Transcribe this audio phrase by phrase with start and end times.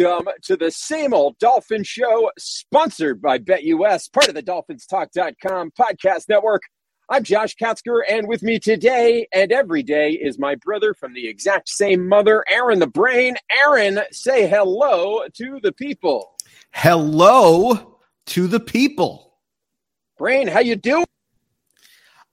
[0.00, 6.28] Welcome to the same old Dolphin Show, sponsored by BetUS, part of the DolphinsTalk.com podcast
[6.28, 6.62] network.
[7.10, 11.28] I'm Josh Katzker, and with me today and every day is my brother from the
[11.28, 13.36] exact same mother, Aaron the Brain.
[13.62, 16.34] Aaron, say hello to the people.
[16.72, 19.34] Hello to the people.
[20.16, 21.06] Brain, how you doing?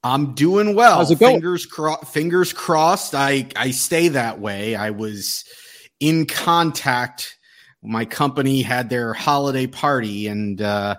[0.04, 0.98] I'm doing well.
[0.98, 1.36] How's it going?
[1.36, 3.14] Fingers, cro- fingers crossed.
[3.14, 4.76] I I stay that way.
[4.76, 5.44] I was
[6.00, 7.37] in contact
[7.88, 10.96] my company had their holiday party and uh,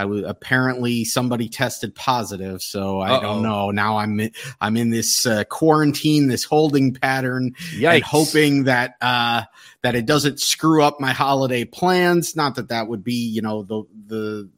[0.00, 3.20] I was apparently somebody tested positive, so I Uh-oh.
[3.20, 3.70] don't know.
[3.70, 4.18] Now I'm
[4.58, 7.94] I'm in this uh, quarantine, this holding pattern, Yikes.
[7.96, 9.42] and hoping that uh,
[9.82, 12.34] that it doesn't screw up my holiday plans.
[12.34, 14.50] Not that that would be, you know, the the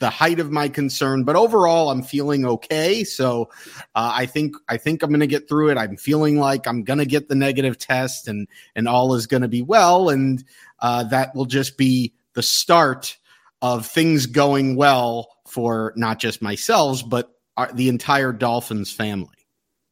[0.00, 3.04] the height of my concern, but overall, I'm feeling okay.
[3.04, 3.50] So
[3.94, 5.78] uh, I think I think I'm going to get through it.
[5.78, 9.42] I'm feeling like I'm going to get the negative test, and and all is going
[9.42, 10.08] to be well.
[10.08, 10.42] And
[10.80, 13.16] uh, that will just be the start
[13.62, 19.36] of things going well for not just myself, but our, the entire Dolphins family.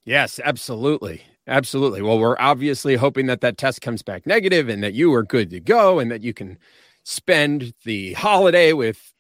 [0.05, 1.23] Yes, absolutely.
[1.47, 2.03] Absolutely.
[2.03, 5.51] Well, we're obviously hoping that that test comes back negative and that you are good
[5.51, 6.59] to go and that you can
[7.05, 9.15] spend the holiday with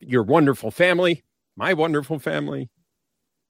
[0.00, 1.22] your wonderful family,
[1.56, 2.70] my wonderful family,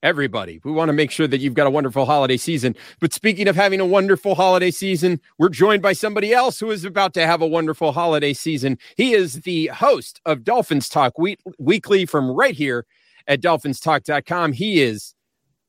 [0.03, 0.60] everybody.
[0.64, 2.75] We want to make sure that you've got a wonderful holiday season.
[3.00, 6.84] But speaking of having a wonderful holiday season, we're joined by somebody else who is
[6.84, 8.78] about to have a wonderful holiday season.
[8.97, 12.86] He is the host of Dolphins Talk we- Weekly from right here
[13.26, 14.53] at dolphinstalk.com.
[14.53, 15.15] He is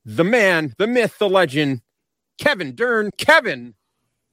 [0.05, 1.81] the man, the myth, the legend,
[2.37, 3.11] Kevin Dern.
[3.17, 3.75] Kevin,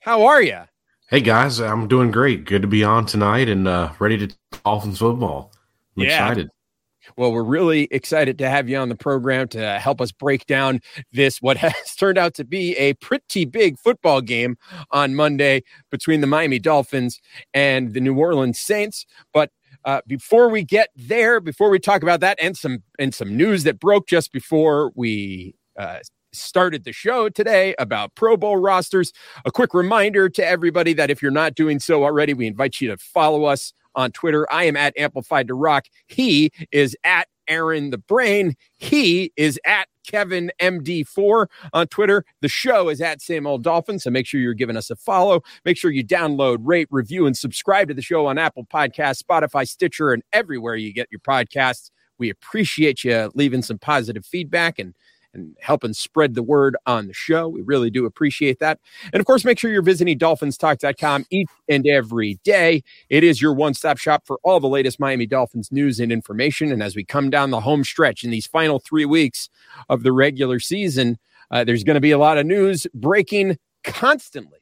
[0.00, 0.60] how are you?
[1.08, 2.44] Hey guys, I'm doing great.
[2.44, 4.34] Good to be on tonight and uh, ready to
[4.64, 5.52] Dolphins football.
[5.96, 6.28] I'm yeah.
[6.28, 6.50] excited.
[7.16, 10.80] Well, we're really excited to have you on the program to help us break down
[11.12, 14.56] this, what has turned out to be a pretty big football game
[14.90, 17.20] on Monday between the Miami Dolphins
[17.54, 19.06] and the New Orleans Saints.
[19.32, 19.50] But
[19.84, 23.62] uh, before we get there, before we talk about that and some and some news
[23.64, 25.98] that broke just before we uh,
[26.32, 29.12] started the show today about Pro Bowl rosters,
[29.44, 32.88] a quick reminder to everybody that if you're not doing so already, we invite you
[32.88, 34.46] to follow us on Twitter.
[34.52, 35.86] I am at Amplified to Rock.
[36.06, 38.54] He is at Aaron the Brain.
[38.76, 42.24] He is at Kevin MD4 on Twitter.
[42.40, 43.98] The show is at Same Old Dolphin.
[43.98, 45.42] So make sure you're giving us a follow.
[45.64, 49.66] Make sure you download, rate, review, and subscribe to the show on Apple Podcasts, Spotify,
[49.66, 51.90] Stitcher, and everywhere you get your podcasts.
[52.18, 54.94] We appreciate you leaving some positive feedback and
[55.36, 57.48] and helping spread the word on the show.
[57.48, 58.80] We really do appreciate that.
[59.12, 62.82] And of course, make sure you're visiting dolphinstalk.com each and every day.
[63.08, 66.72] It is your one stop shop for all the latest Miami Dolphins news and information.
[66.72, 69.48] And as we come down the home stretch in these final three weeks
[69.88, 71.18] of the regular season,
[71.50, 74.58] uh, there's going to be a lot of news breaking constantly,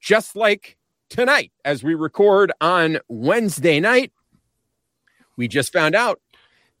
[0.00, 0.78] just like
[1.10, 4.12] tonight as we record on Wednesday night.
[5.36, 6.21] We just found out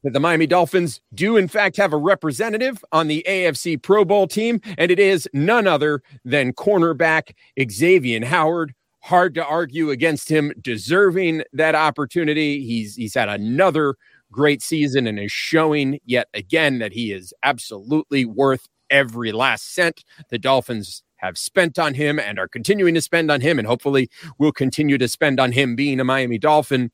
[0.02, 4.26] that the Miami Dolphins do, in fact, have a representative on the AFC Pro Bowl
[4.26, 7.32] team, and it is none other than cornerback
[7.70, 8.74] Xavier Howard.
[9.04, 12.64] Hard to argue against him deserving that opportunity.
[12.64, 13.96] He's he's had another
[14.30, 20.04] great season and is showing yet again that he is absolutely worth every last cent
[20.28, 24.08] the Dolphins have spent on him and are continuing to spend on him, and hopefully
[24.38, 26.90] will continue to spend on him being a Miami Dolphin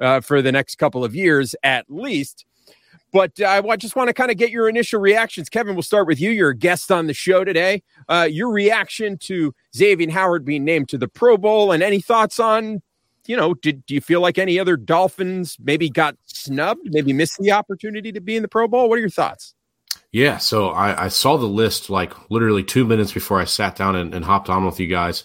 [0.00, 2.44] uh, for the next couple of years at least.
[3.12, 5.48] But uh, I just want to kind of get your initial reactions.
[5.48, 6.30] Kevin, we'll start with you.
[6.30, 7.82] You're a guest on the show today.
[8.08, 12.38] Uh, your reaction to Xavier Howard being named to the Pro Bowl, and any thoughts
[12.38, 12.82] on,
[13.26, 17.38] you know, did do you feel like any other Dolphins maybe got snubbed, maybe missed
[17.38, 18.88] the opportunity to be in the Pro Bowl?
[18.88, 19.54] What are your thoughts?
[20.12, 23.94] Yeah, so I, I saw the list like literally two minutes before I sat down
[23.94, 25.22] and, and hopped on with you guys.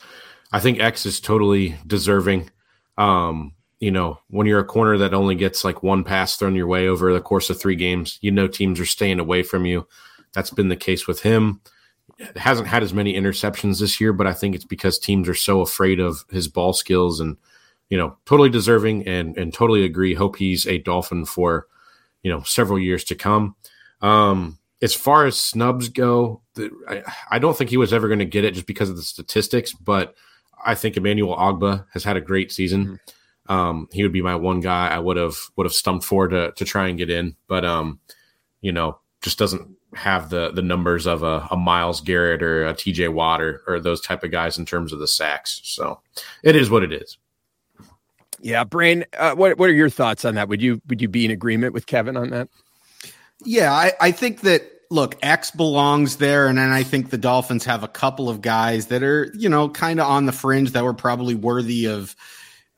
[0.51, 2.51] I think X is totally deserving.
[2.97, 6.67] Um, you know, when you're a corner that only gets like one pass thrown your
[6.67, 9.87] way over the course of three games, you know teams are staying away from you.
[10.33, 11.61] That's been the case with him.
[12.35, 15.61] hasn't had as many interceptions this year, but I think it's because teams are so
[15.61, 17.37] afraid of his ball skills and
[17.89, 20.13] you know, totally deserving and and totally agree.
[20.13, 21.67] Hope he's a Dolphin for
[22.23, 23.55] you know several years to come.
[24.01, 28.19] Um, as far as snubs go, the, I, I, don't think he was ever going
[28.19, 30.15] to get it just because of the statistics, but
[30.63, 32.85] I think Emmanuel Ogbah has had a great season.
[32.85, 32.95] Mm-hmm.
[33.47, 36.51] Um, he would be my one guy I would have would have stumped for to
[36.51, 37.99] to try and get in, but um,
[38.61, 42.73] you know, just doesn't have the the numbers of a, a Myles Garrett or a
[42.73, 45.61] TJ Watt or, or those type of guys in terms of the sacks.
[45.63, 46.01] So
[46.43, 47.17] it is what it is.
[48.41, 50.49] Yeah, Brain, uh, what what are your thoughts on that?
[50.49, 52.49] Would you would you be in agreement with Kevin on that?
[53.43, 57.65] Yeah, I, I think that look, X belongs there, and then I think the Dolphins
[57.65, 60.83] have a couple of guys that are you know kind of on the fringe that
[60.83, 62.15] were probably worthy of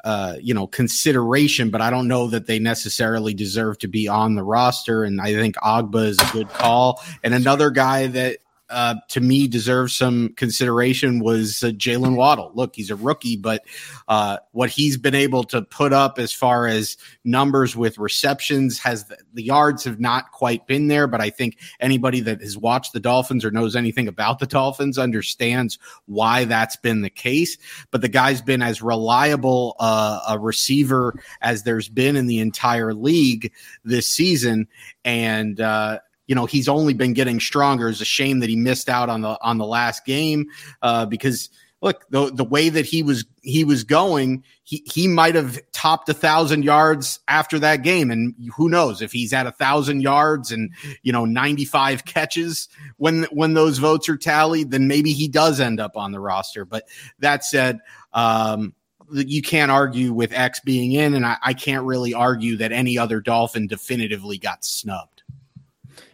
[0.04, 4.36] uh, you know consideration, but I don't know that they necessarily deserve to be on
[4.36, 5.04] the roster.
[5.04, 8.40] And I think Ogbah is a good call, and another guy that
[8.70, 12.52] uh, to me deserves some consideration was uh, Jaylen Waddle.
[12.54, 13.64] Look, he's a rookie, but
[14.08, 19.06] uh, what he's been able to put up as far as numbers with receptions has
[19.06, 21.08] the, the, yards have not quite been there.
[21.08, 24.98] But I think anybody that has watched the Dolphins or knows anything about the Dolphins
[24.98, 27.58] understands why that's been the case.
[27.92, 32.94] But the guy's been as reliable uh, a receiver as there's been in the entire
[32.94, 33.54] league
[33.86, 34.68] this season,
[35.06, 37.90] and uh, you know he's only been getting stronger.
[37.90, 40.48] It's a shame that he missed out on the on the last game
[40.82, 41.50] uh, because
[41.82, 46.10] look the the way that he was he was going, he he might have topped
[46.10, 50.52] a thousand yards after that game, and who knows if he's at a thousand yards
[50.52, 50.72] and
[51.04, 55.60] you know ninety five catches when when those votes are tallied, then maybe he does
[55.60, 56.66] end up on the roster.
[56.66, 56.84] But
[57.20, 57.80] that said.
[58.14, 58.74] Um,
[59.10, 62.98] you can't argue with X being in, and I, I can't really argue that any
[62.98, 65.17] other Dolphin definitively got snubbed.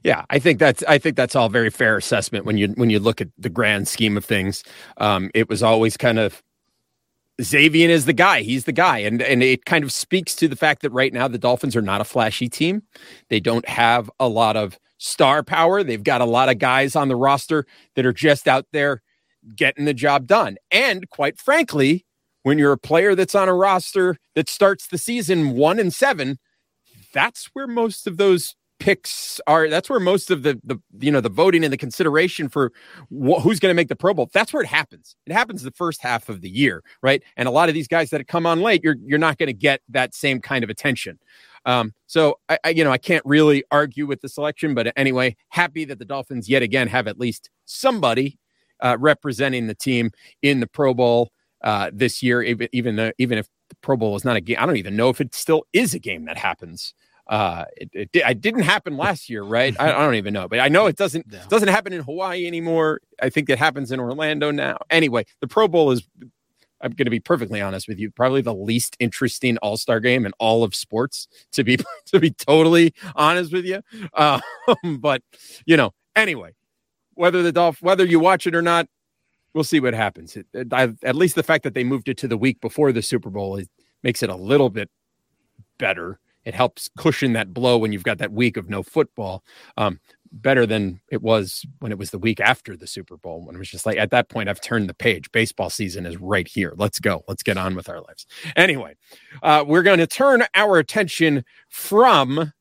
[0.03, 2.99] Yeah, I think that's I think that's all very fair assessment when you when you
[2.99, 4.63] look at the grand scheme of things.
[4.97, 6.43] Um, it was always kind of
[7.41, 8.41] Xavier is the guy.
[8.41, 11.27] He's the guy, and and it kind of speaks to the fact that right now
[11.27, 12.83] the Dolphins are not a flashy team.
[13.29, 15.83] They don't have a lot of star power.
[15.83, 17.65] They've got a lot of guys on the roster
[17.95, 19.01] that are just out there
[19.55, 20.57] getting the job done.
[20.71, 22.05] And quite frankly,
[22.43, 26.39] when you're a player that's on a roster that starts the season one and seven,
[27.13, 31.21] that's where most of those picks are that's where most of the the you know
[31.21, 32.69] the voting and the consideration for
[33.09, 35.15] wh- who's going to make the pro bowl that's where it happens.
[35.25, 37.23] It happens the first half of the year right?
[37.37, 39.53] And a lot of these guys that come on late you're you're not going to
[39.53, 41.17] get that same kind of attention.
[41.65, 45.37] Um, so I, I, you know i can't really argue with the selection but anyway
[45.47, 48.37] happy that the dolphins yet again have at least somebody
[48.81, 51.31] uh, representing the team in the pro bowl
[51.63, 54.57] uh, this year even even, though, even if the pro bowl is not a game
[54.59, 56.93] i don't even know if it still is a game that happens
[57.27, 59.75] uh it, it, it, didn't happen last year right?
[59.79, 61.39] I, I, don't even know but i know it doesn't no.
[61.49, 62.99] doesn't happen in hawaii anymore.
[63.21, 64.77] I think it happens in orlando now.
[64.89, 66.07] Anyway the pro bowl is
[66.81, 70.33] i'm going to be perfectly honest with you probably the least interesting all-star game in
[70.37, 73.81] all of sports to be to be totally honest with you.
[74.13, 74.41] Uh,
[74.99, 75.21] but
[75.65, 76.53] you know anyway
[77.13, 78.87] whether the dolph whether you watch it or not
[79.53, 80.35] we'll see what happens.
[80.35, 83.01] It, I, at least the fact that they moved it to the week before the
[83.01, 83.69] super bowl it
[84.01, 84.89] makes it a little bit
[85.77, 89.43] better it helps cushion that blow when you've got that week of no football.
[89.77, 89.99] Um,
[90.33, 93.59] better than it was when it was the week after the Super Bowl, when it
[93.59, 95.31] was just like at that point, I've turned the page.
[95.31, 96.73] Baseball season is right here.
[96.75, 97.23] Let's go.
[97.27, 98.25] Let's get on with our lives.
[98.55, 98.95] Anyway,
[99.43, 102.51] uh, we're going to turn our attention from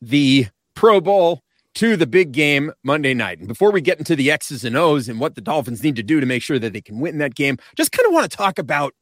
[0.00, 1.42] the Pro Bowl
[1.74, 3.38] to the big game Monday night.
[3.38, 6.02] And before we get into the X's and O's and what the Dolphins need to
[6.02, 8.36] do to make sure that they can win that game, just kind of want to
[8.36, 8.94] talk about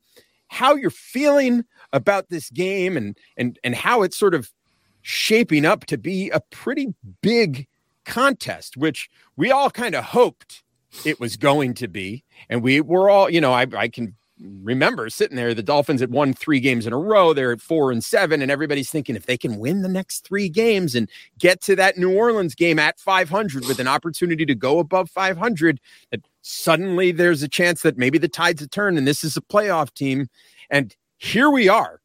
[0.48, 4.50] how you're feeling about this game and and and how it's sort of
[5.02, 7.66] shaping up to be a pretty big
[8.04, 10.62] contest, which we all kind of hoped
[11.04, 12.24] it was going to be.
[12.48, 14.14] And we were all, you know, I, I can
[14.62, 17.32] remember sitting there, the Dolphins had won three games in a row.
[17.32, 20.48] They're at four and seven, and everybody's thinking if they can win the next three
[20.48, 24.78] games and get to that New Orleans game at 500 with an opportunity to go
[24.78, 25.80] above 500,
[26.10, 29.42] that suddenly there's a chance that maybe the tides have turned and this is a
[29.42, 30.28] playoff team.
[30.70, 32.00] And here we are.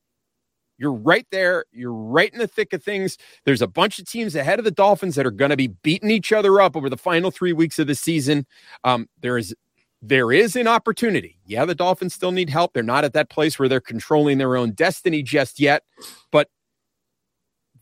[0.77, 1.65] You're right there.
[1.71, 3.17] You're right in the thick of things.
[3.45, 6.11] There's a bunch of teams ahead of the Dolphins that are going to be beating
[6.11, 8.45] each other up over the final three weeks of the season.
[8.83, 9.55] Um, there is
[10.01, 11.39] there is an opportunity.
[11.45, 12.73] Yeah, the Dolphins still need help.
[12.73, 15.83] They're not at that place where they're controlling their own destiny just yet,
[16.31, 16.49] but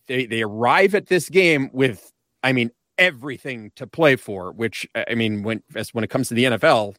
[0.08, 2.12] they they arrive at this game with,
[2.44, 2.70] I mean,
[3.00, 4.52] everything to play for.
[4.52, 6.96] Which I mean, when as when it comes to the NFL,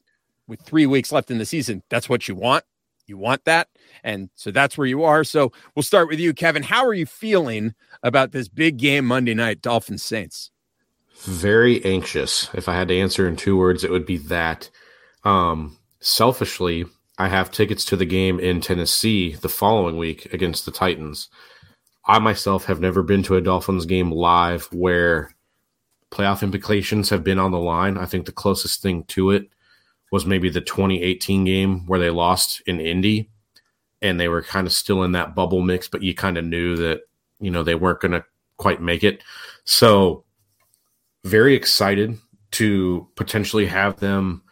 [0.48, 2.64] with three weeks left in the season, that's what you want.
[3.06, 3.68] You want that.
[4.04, 5.24] And so that's where you are.
[5.24, 6.62] So we'll start with you, Kevin.
[6.62, 10.50] How are you feeling about this big game Monday night, Dolphins Saints?
[11.20, 12.48] Very anxious.
[12.54, 14.70] If I had to answer in two words, it would be that.
[15.24, 16.84] Um, selfishly,
[17.18, 21.28] I have tickets to the game in Tennessee the following week against the Titans.
[22.04, 25.30] I myself have never been to a Dolphins game live where
[26.10, 27.96] playoff implications have been on the line.
[27.96, 29.48] I think the closest thing to it
[30.10, 33.30] was maybe the 2018 game where they lost in Indy
[34.02, 36.76] and they were kind of still in that bubble mix, but you kind of knew
[36.76, 37.02] that,
[37.40, 38.24] you know, they weren't going to
[38.56, 39.22] quite make it.
[39.64, 40.24] So,
[41.24, 42.18] very excited
[42.52, 44.42] to potentially have them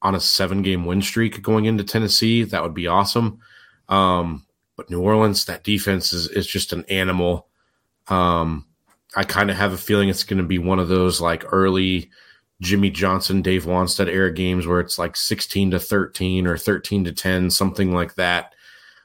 [0.00, 2.44] on a seven game win streak going into Tennessee.
[2.44, 3.40] That would be awesome.
[3.88, 7.48] Um, but New Orleans, that defense is, is just an animal.
[8.08, 8.66] Um,
[9.14, 12.10] I kind of have a feeling it's going to be one of those like early
[12.60, 17.12] Jimmy Johnson, Dave Wannstedt era games where it's like 16 to 13 or 13 to
[17.12, 18.51] 10, something like that.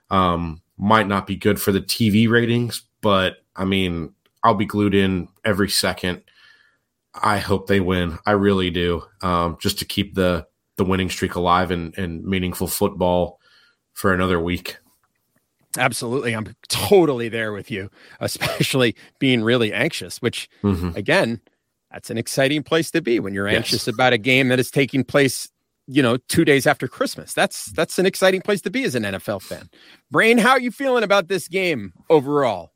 [0.10, 4.96] Um, might not be good for the TV ratings, but I mean, I'll be glued
[4.96, 6.22] in every second.
[7.14, 8.20] I hope they win.
[8.26, 9.04] I really do.
[9.22, 10.48] Um, just to keep the
[10.78, 13.40] the winning streak alive and, and meaningful football
[13.94, 14.78] for another week.
[15.78, 16.34] Absolutely.
[16.34, 20.96] I'm totally there with you, especially being really anxious, which mm-hmm.
[20.96, 21.42] again,
[21.92, 23.94] that's an exciting place to be when you're anxious yes.
[23.94, 25.50] about a game that is taking place,
[25.88, 27.34] you know, two days after Christmas.
[27.34, 29.70] That's that's an exciting place to be as an NFL fan.
[30.12, 32.72] Brain, how are you feeling about this game overall?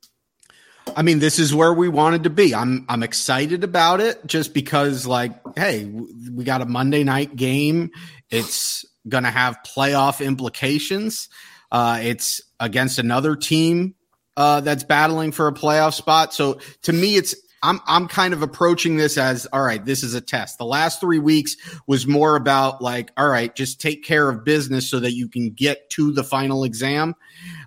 [0.95, 2.55] I mean, this is where we wanted to be.
[2.55, 7.91] I'm I'm excited about it just because, like, hey, we got a Monday night game.
[8.29, 11.29] It's gonna have playoff implications.
[11.71, 13.95] Uh, it's against another team
[14.37, 16.33] uh, that's battling for a playoff spot.
[16.33, 20.13] So to me, it's I'm I'm kind of approaching this as all right, this is
[20.13, 20.57] a test.
[20.57, 21.55] The last 3 weeks
[21.87, 25.51] was more about like all right, just take care of business so that you can
[25.51, 27.15] get to the final exam.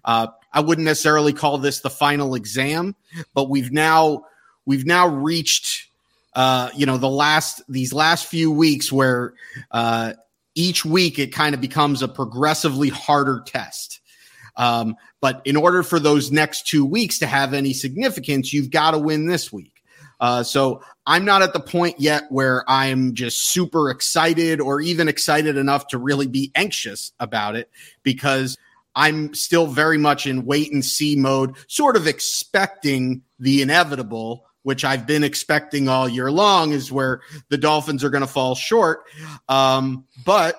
[0.05, 2.95] Uh, I wouldn't necessarily call this the final exam,
[3.35, 4.25] but we've now
[4.67, 5.89] we've now reached
[6.35, 9.35] uh, you know the last these last few weeks where
[9.71, 10.15] uh,
[10.55, 14.01] each week it kind of becomes a progressively harder test.
[14.57, 18.93] Um, but in order for those next two weeks to have any significance, you've got
[18.93, 19.74] to win this week.
[20.21, 25.09] Uh, so I'm not at the point yet where I'm just super excited or even
[25.09, 27.71] excited enough to really be anxious about it
[28.03, 28.57] because
[28.95, 34.85] I'm still very much in wait and see mode, sort of expecting the inevitable, which
[34.85, 39.05] I've been expecting all year long, is where the Dolphins are going to fall short.
[39.49, 40.57] Um, but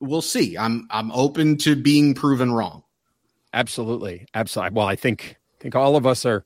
[0.00, 0.58] we'll see.
[0.58, 2.82] I'm I'm open to being proven wrong.
[3.52, 4.74] Absolutely, absolutely.
[4.74, 6.44] Well, I think I think all of us are,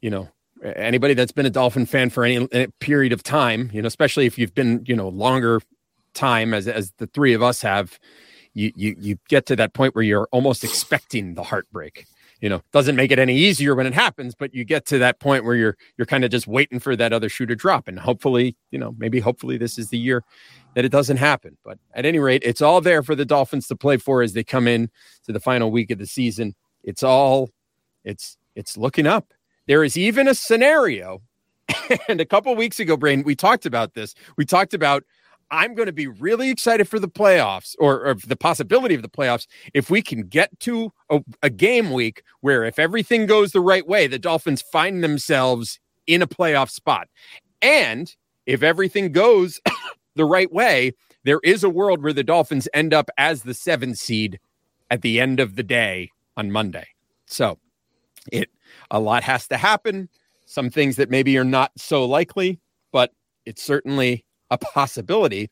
[0.00, 0.28] you know,
[0.64, 2.48] anybody that's been a Dolphin fan for any,
[2.80, 5.60] period of time, you know, especially if you've been, you know, longer
[6.14, 7.98] time as as the three of us have
[8.54, 12.06] you you you get to that point where you're almost expecting the heartbreak.
[12.40, 15.18] You know doesn't make it any easier when it happens but you get to that
[15.18, 17.88] point where you're you're kind of just waiting for that other shoe to drop.
[17.88, 20.22] And hopefully you know maybe hopefully this is the year
[20.74, 21.56] that it doesn't happen.
[21.64, 24.44] But at any rate it's all there for the dolphins to play for as they
[24.44, 24.90] come in
[25.24, 26.54] to the final week of the season.
[26.82, 27.50] It's all
[28.04, 29.32] it's it's looking up
[29.66, 31.22] there is even a scenario
[32.08, 35.04] and a couple weeks ago brain we talked about this we talked about
[35.50, 39.08] I'm going to be really excited for the playoffs or, or, the possibility of the
[39.08, 43.60] playoffs if we can get to a, a, game week where, if everything goes the
[43.60, 47.08] right way, the Dolphins find themselves in a playoff spot.
[47.62, 48.14] And
[48.46, 49.60] if everything goes
[50.16, 50.92] the right way,
[51.24, 54.40] there is a world where the Dolphins end up as the seventh seed
[54.90, 56.86] at the end of the day on Monday.
[57.26, 57.58] So
[58.30, 58.50] it
[58.94, 60.08] a lot has to happen.
[60.46, 62.60] Some things that maybe are not so likely,
[62.92, 63.10] but
[63.44, 65.50] it's certainly a possibility.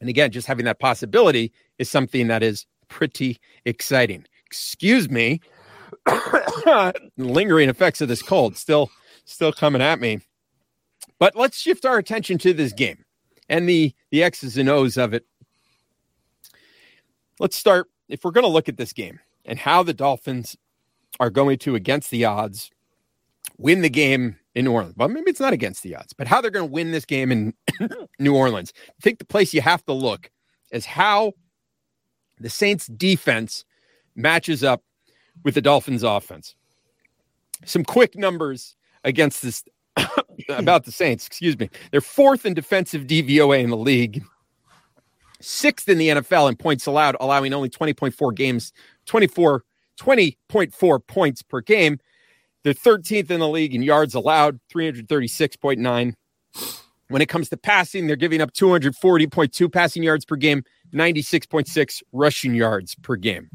[0.00, 4.26] And again, just having that possibility is something that is pretty exciting.
[4.44, 5.40] Excuse me.
[7.16, 8.90] Lingering effects of this cold still
[9.24, 10.20] still coming at me.
[11.18, 13.06] But let's shift our attention to this game
[13.48, 15.24] and the the X's and O's of it.
[17.40, 20.58] Let's start if we're going to look at this game and how the Dolphins
[21.20, 22.70] are going to against the odds
[23.58, 24.94] win the game in New Orleans.
[24.96, 27.30] Well, maybe it's not against the odds, but how they're going to win this game
[27.30, 27.54] in
[28.18, 28.72] New Orleans.
[28.88, 30.30] I think the place you have to look
[30.70, 31.32] is how
[32.40, 33.64] the Saints defense
[34.14, 34.82] matches up
[35.44, 36.54] with the Dolphins offense.
[37.64, 39.64] Some quick numbers against this
[40.48, 41.70] about the Saints, excuse me.
[41.90, 44.24] They're fourth in defensive DVOA in the league,
[45.40, 48.72] sixth in the NFL in points allowed, allowing only 20.4 games,
[49.06, 49.64] 24
[50.00, 51.98] 20.4 points per game.
[52.62, 56.14] They're 13th in the league in yards allowed, 336.9.
[57.08, 62.54] When it comes to passing, they're giving up 240.2 passing yards per game, 96.6 rushing
[62.54, 63.50] yards per game.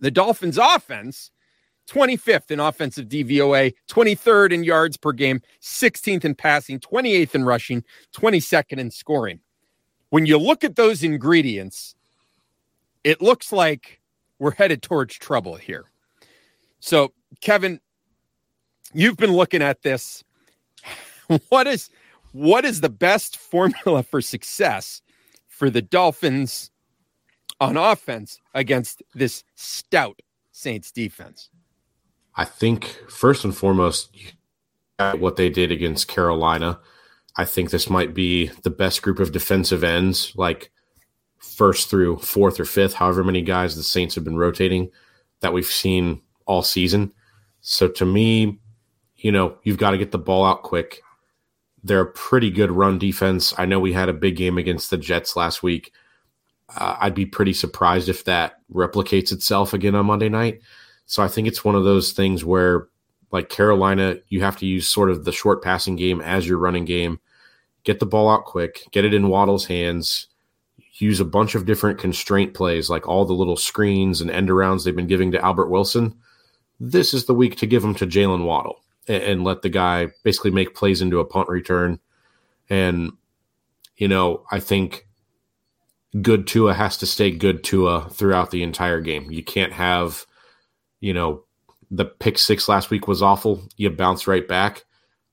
[0.00, 1.30] The Dolphins' offense
[1.86, 7.84] 25th in offensive DVOA, 23rd in yards per game, 16th in passing, 28th in rushing,
[8.16, 9.40] 22nd in scoring.
[10.10, 11.94] When you look at those ingredients,
[13.02, 14.00] it looks like
[14.44, 15.86] we're headed towards trouble here.
[16.78, 17.80] So, Kevin,
[18.92, 20.22] you've been looking at this.
[21.48, 21.88] What is
[22.32, 25.00] what is the best formula for success
[25.48, 26.70] for the Dolphins
[27.58, 30.20] on offense against this stout
[30.52, 31.48] Saints defense?
[32.34, 34.14] I think first and foremost,
[35.16, 36.78] what they did against Carolina.
[37.38, 40.70] I think this might be the best group of defensive ends, like
[41.44, 44.90] first through fourth or fifth, however many guys the Saints have been rotating
[45.40, 47.12] that we've seen all season.
[47.60, 48.58] So to me,
[49.16, 51.00] you know, you've got to get the ball out quick.
[51.82, 53.54] They're a pretty good run defense.
[53.58, 55.92] I know we had a big game against the Jets last week.
[56.74, 60.60] Uh, I'd be pretty surprised if that replicates itself again on Monday night.
[61.06, 62.88] So I think it's one of those things where,
[63.30, 66.84] like Carolina, you have to use sort of the short passing game as your running
[66.84, 67.20] game.
[67.84, 70.28] Get the ball out quick, get it in Waddle's hands,
[70.98, 74.84] use a bunch of different constraint plays, like all the little screens and end arounds
[74.84, 76.14] they've been giving to Albert Wilson.
[76.80, 80.08] This is the week to give them to Jaylen Waddle and, and let the guy
[80.22, 81.98] basically make plays into a punt return.
[82.70, 83.12] And,
[83.96, 85.06] you know, I think
[86.22, 89.30] good Tua has to stay good Tua throughout the entire game.
[89.30, 90.26] You can't have
[91.04, 91.44] you know,
[91.90, 93.60] the pick six last week was awful.
[93.76, 94.84] You bounce right back.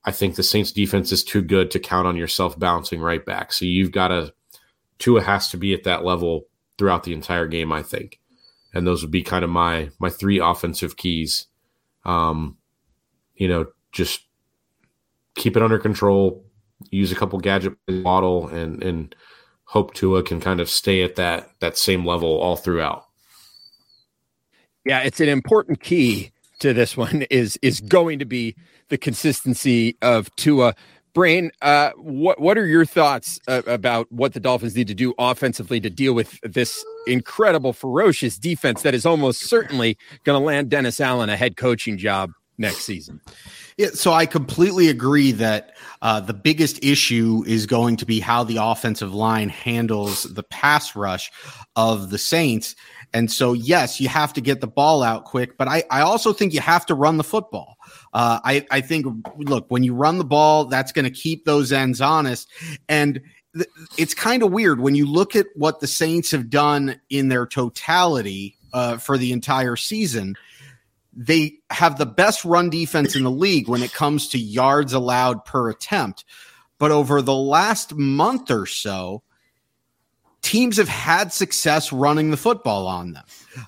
[0.04, 3.54] I think the Saints defense is too good to count on yourself bouncing right back.
[3.54, 4.34] So you've got to,
[5.02, 8.20] Tua has to be at that level throughout the entire game, I think.
[8.74, 11.48] And those would be kind of my my three offensive keys.
[12.06, 12.58] Um,
[13.36, 14.22] you know, just
[15.36, 16.46] keep it under control,
[16.90, 19.16] use a couple gadget model and and
[19.66, 23.06] hope Tua can kind of stay at that that same level all throughout.
[24.86, 28.56] Yeah, it's an important key to this one is is going to be
[28.90, 30.76] the consistency of Tua.
[31.14, 35.14] Brain, uh, what what are your thoughts uh, about what the Dolphins need to do
[35.20, 40.70] offensively to deal with this incredible, ferocious defense that is almost certainly going to land
[40.70, 43.20] Dennis Allen a head coaching job next season?
[43.78, 48.44] Yeah, so I completely agree that uh, the biggest issue is going to be how
[48.44, 51.32] the offensive line handles the pass rush
[51.76, 52.76] of the Saints.
[53.14, 56.32] And so, yes, you have to get the ball out quick, but I, I also
[56.32, 57.76] think you have to run the football.
[58.14, 59.06] Uh, I, I think,
[59.38, 62.50] look, when you run the ball, that's going to keep those ends honest.
[62.90, 63.22] And
[63.56, 67.30] th- it's kind of weird when you look at what the Saints have done in
[67.30, 70.36] their totality uh, for the entire season.
[71.14, 75.44] They have the best run defense in the league when it comes to yards allowed
[75.46, 76.24] per attempt.
[76.78, 79.22] But over the last month or so,
[80.42, 83.24] teams have had success running the football on them.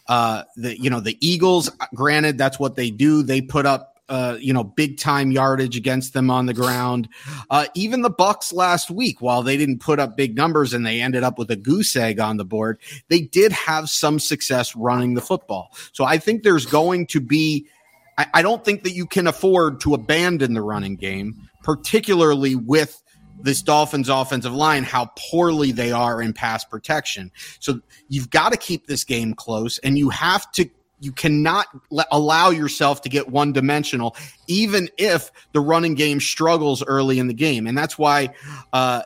[0.08, 3.24] Uh, the you know the Eagles, granted, that's what they do.
[3.24, 7.10] They put up uh, you know big time yardage against them on the ground.
[7.50, 11.02] Uh, even the Bucks last week, while they didn't put up big numbers and they
[11.02, 15.16] ended up with a goose egg on the board, they did have some success running
[15.16, 15.76] the football.
[15.94, 17.68] So I think there's going to be.
[18.16, 23.02] I, I don't think that you can afford to abandon the running game, particularly with
[23.42, 27.32] this Dolphins offensive line, how poorly they are in pass protection.
[27.60, 30.70] So you've got to keep this game close and you have to
[31.04, 34.16] you cannot let, allow yourself to get one dimensional,
[34.48, 37.68] even if the running game struggles early in the game.
[37.68, 38.34] And that's why,
[38.72, 39.04] uh,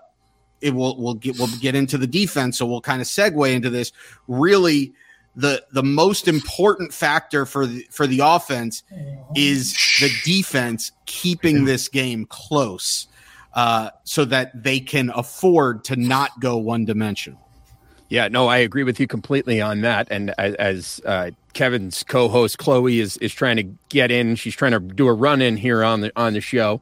[0.61, 2.57] it will, we'll get, we'll get into the defense.
[2.57, 3.91] So we'll kind of segue into this
[4.27, 4.93] really,
[5.35, 8.81] the the most important factor for the for the offense
[9.35, 13.07] is the defense keeping this game close
[13.53, 17.39] uh, so that they can afford to not go one dimensional.
[18.09, 20.07] Yeah, no, I agree with you completely on that.
[20.09, 24.73] And as, as uh, Kevin's co-host Chloe is is trying to get in, she's trying
[24.73, 26.81] to do a run in here on the on the show.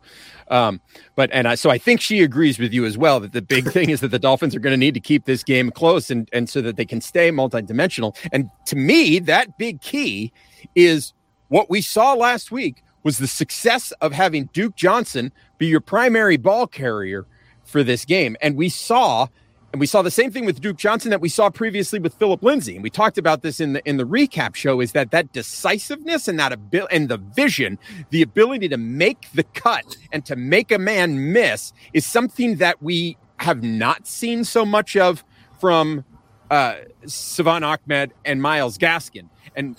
[0.49, 0.81] Um,
[1.15, 3.71] but and I, so I think she agrees with you as well that the big
[3.71, 6.29] thing is that the Dolphins are going to need to keep this game close and
[6.33, 8.17] and so that they can stay multidimensional.
[8.33, 10.33] And to me, that big key
[10.75, 11.13] is
[11.47, 16.35] what we saw last week was the success of having Duke Johnson be your primary
[16.35, 17.25] ball carrier
[17.63, 18.35] for this game.
[18.41, 19.27] And we saw
[19.75, 22.41] and we saw the same thing with Duke Johnson that we saw previously with Phillip
[22.41, 22.75] Lindsay.
[22.75, 26.29] And we talked about this in the in the recap show is that that decisiveness
[26.29, 27.77] and that ability and the vision,
[28.09, 32.81] the ability to make the cut and to make a man miss is something that
[32.81, 35.25] we have not seen so much of
[35.59, 36.05] from
[36.49, 39.27] uh, Salvon Ahmed and Myles Gaskin.
[39.57, 39.75] And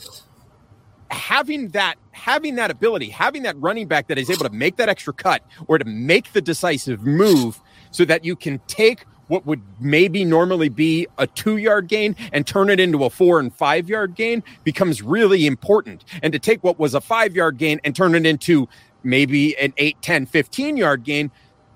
[1.11, 4.91] having that having that ability, having that running back that is able to make that
[4.91, 9.61] extra cut or to make the decisive move so that you can take what would
[9.81, 13.89] maybe normally be a two yard gain and turn it into a four and five
[13.89, 16.05] yard gain becomes really important.
[16.23, 18.69] And to take what was a five yard gain and turn it into
[19.03, 21.31] maybe an 8, 10, 15 yard gain,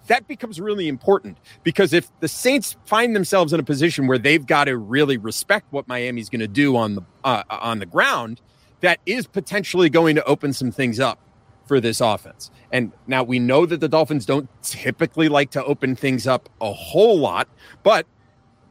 [0.07, 4.45] that becomes really important because if the Saints find themselves in a position where they've
[4.45, 8.41] got to really respect what Miami's going to do on the uh, on the ground,
[8.81, 11.21] that is potentially going to open some things up
[11.71, 12.51] for this offense.
[12.73, 16.73] And now we know that the Dolphins don't typically like to open things up a
[16.73, 17.47] whole lot,
[17.85, 18.07] but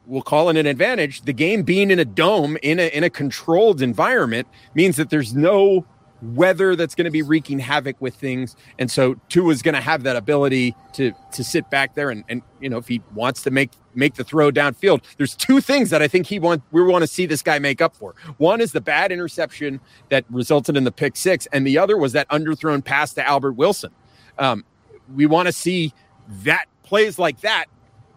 [0.05, 1.21] we'll call it an advantage.
[1.21, 5.33] The game being in a dome in a in a controlled environment means that there's
[5.33, 5.85] no
[6.21, 8.57] weather that's going to be wreaking havoc with things.
[8.77, 12.25] And so Tua is going to have that ability to to sit back there and
[12.27, 15.89] and you know if he wants to make make the throw downfield, there's two things
[15.91, 18.15] that I think he want we want to see this guy make up for.
[18.37, 22.13] One is the bad interception that resulted in the pick six, and the other was
[22.13, 23.91] that underthrown pass to Albert Wilson.
[24.39, 24.65] Um,
[25.13, 25.93] we want to see
[26.43, 27.65] that plays like that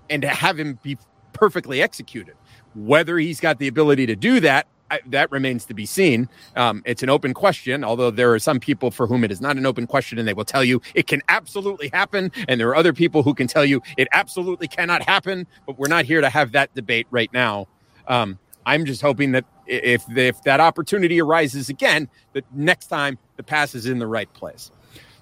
[0.09, 0.97] and to have him be
[1.33, 2.35] perfectly executed.
[2.75, 6.29] Whether he's got the ability to do that I, that remains to be seen.
[6.55, 9.57] Um, it's an open question, although there are some people for whom it is not
[9.57, 12.31] an open question, and they will tell you it can absolutely happen.
[12.47, 15.47] And there are other people who can tell you it absolutely cannot happen.
[15.67, 17.69] But we're not here to have that debate right now.
[18.07, 23.43] Um, I'm just hoping that if if that opportunity arises again, that next time the
[23.43, 24.71] pass is in the right place.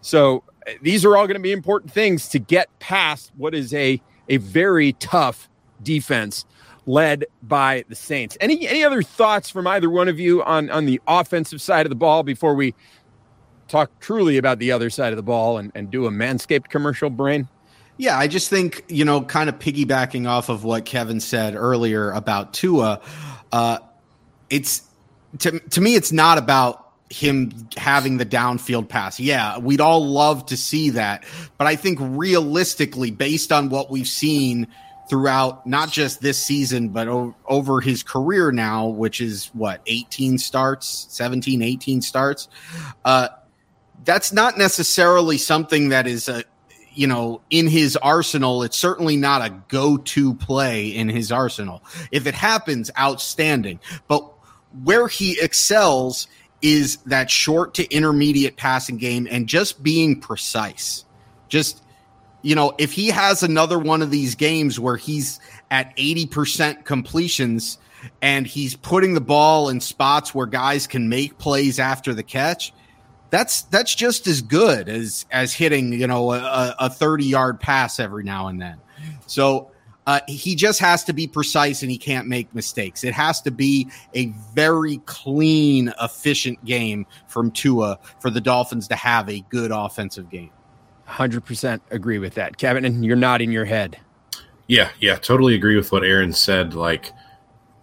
[0.01, 3.73] So uh, these are all going to be important things to get past what is
[3.73, 5.49] a a very tough
[5.83, 6.45] defense
[6.91, 8.37] led by the Saints.
[8.41, 11.91] Any any other thoughts from either one of you on on the offensive side of
[11.91, 12.75] the ball before we
[13.69, 17.09] talk truly about the other side of the ball and, and do a manscaped commercial
[17.09, 17.49] brain?
[17.97, 22.11] Yeah, I just think, you know, kind of piggybacking off of what Kevin said earlier
[22.11, 23.01] about Tua,
[23.53, 23.79] uh,
[24.49, 24.83] it's
[25.39, 29.21] to, to me, it's not about him having the downfield pass.
[29.21, 31.25] Yeah, we'd all love to see that.
[31.59, 34.67] But I think realistically, based on what we've seen
[35.11, 40.39] throughout not just this season but o- over his career now which is what 18
[40.39, 42.49] starts 17 18 starts?
[43.05, 43.29] Uh,
[44.05, 46.45] that's not necessarily something that is a
[46.95, 48.63] you know in his arsenal.
[48.63, 51.83] It's certainly not a go-to play in his arsenal.
[52.11, 53.81] If it happens outstanding.
[54.09, 54.31] But
[54.85, 56.29] where he excels
[56.63, 61.05] is that short to intermediate passing game and just being precise.
[61.49, 61.83] Just
[62.43, 67.79] you know, if he has another one of these games where he's at 80% completions
[68.23, 72.73] and he's putting the ball in spots where guys can make plays after the catch,
[73.29, 78.01] that's that's just as good as as hitting, you know, a, a 30 yard pass
[78.01, 78.79] every now and then.
[79.27, 79.71] So
[80.07, 83.05] uh, he just has to be precise and he can't make mistakes.
[83.05, 88.97] It has to be a very clean, efficient game from Tua for the Dolphins to
[88.97, 90.51] have a good offensive game.
[91.11, 92.57] 100% agree with that.
[92.57, 93.99] Kevin, and you're nodding your head.
[94.67, 96.75] Yeah, yeah, totally agree with what Aaron said.
[96.75, 97.13] Like,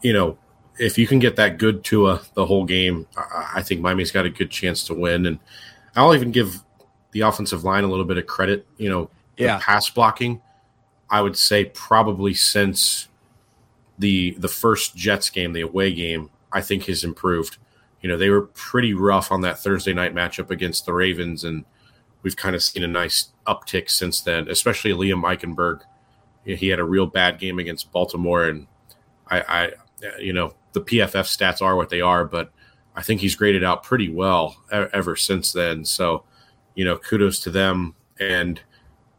[0.02, 0.38] you know,
[0.80, 4.30] if you can get that good Tua the whole game, I think Miami's got a
[4.30, 5.26] good chance to win.
[5.26, 5.40] And
[5.96, 6.64] I'll even give
[7.12, 8.66] the offensive line a little bit of credit.
[8.78, 9.60] You know, yeah.
[9.62, 10.42] pass blocking,
[11.10, 13.08] I would say probably since
[14.00, 17.58] the the first Jets game, the away game, I think has improved.
[18.02, 21.66] You know, they were pretty rough on that Thursday night matchup against the Ravens, and
[22.24, 25.82] we've kind of seen a nice uptick since then, especially Liam Eichenberg.
[26.44, 28.68] He had a real bad game against Baltimore, and
[29.30, 29.72] I, I,
[30.20, 32.52] you know, the PFF stats are what they are, but
[32.96, 35.86] I think he's graded out pretty well ever since then.
[35.86, 36.24] So,
[36.76, 37.96] you know, kudos to them.
[38.20, 38.60] And,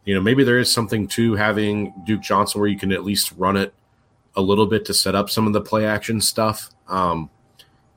[0.05, 3.31] you know, maybe there is something to having Duke Johnson where you can at least
[3.37, 3.73] run it
[4.35, 6.69] a little bit to set up some of the play action stuff.
[6.87, 7.29] Um,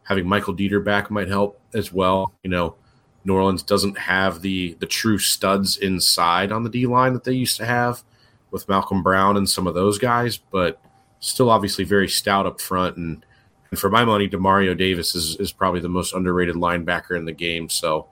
[0.04, 2.32] having Michael Deiter back might help as well.
[2.42, 2.76] You know,
[3.24, 7.32] New Orleans doesn't have the the true studs inside on the D line that they
[7.32, 8.02] used to have
[8.50, 10.80] with Malcom Brown and some of those guys, but
[11.20, 12.96] still obviously very stout up front.
[12.96, 13.24] And,
[13.70, 17.32] and for my money, Demario Davis is, is probably the most underrated linebacker in the
[17.32, 17.68] game.
[17.68, 18.08] So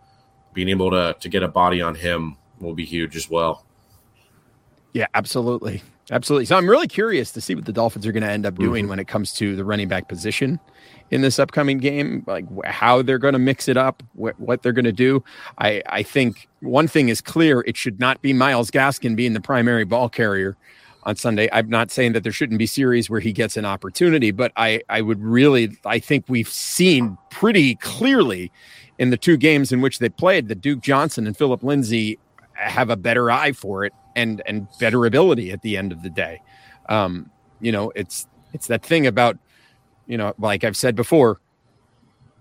[0.55, 3.65] being able to to get a body on him will be huge as well.
[4.93, 5.83] Yeah, absolutely.
[6.11, 6.45] Absolutely.
[6.45, 8.85] So I'm really curious to see what the Dolphins are going to end up doing
[8.85, 8.91] mm-hmm.
[8.91, 10.59] when it comes to the running back position
[11.11, 14.73] in this upcoming game, like how they're going to mix it up, wh- what they're
[14.73, 15.23] going to do.
[15.59, 19.41] I, I think one thing is clear: it should not be Myles Gaskin being the
[19.41, 20.57] primary ball carrier
[21.05, 21.49] on Sunday.
[21.53, 24.83] I'm not saying that there shouldn't be series where he gets an opportunity, but I,
[24.89, 28.53] I would really, I think we've seen pretty clearly
[28.99, 32.19] in the two games in which they played that Duke Johnson and Phillip Lindsay
[32.69, 36.11] have a better eye for it and and better ability at the end of the
[36.11, 36.43] day.
[36.89, 39.39] Um, you know, it's it's that thing about
[40.07, 41.41] you know, like I've said before,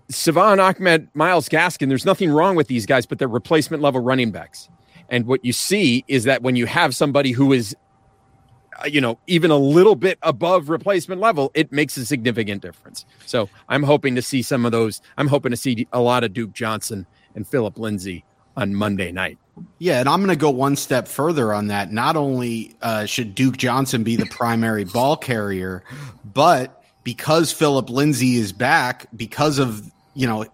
[0.08, 4.32] Salvon Ahmed, Myles Gaskin, there's nothing wrong with these guys, but they're replacement level running
[4.32, 4.68] backs.
[5.08, 7.76] And what you see is that when you have somebody who is
[8.82, 13.04] uh, you know, even a little bit above replacement level, it makes a significant difference.
[13.26, 15.02] So I'm hoping to see some of those.
[15.18, 18.24] I'm hoping to see a lot of Duke Johnson and Phillip Lindsay
[18.56, 19.38] on Monday night.
[19.78, 21.92] Yeah, and I'm going to go one step further on that.
[21.92, 25.82] Not only uh, should Duke Johnson be the primary ball carrier,
[26.24, 30.46] but because Phillip Lindsay is back, because of you know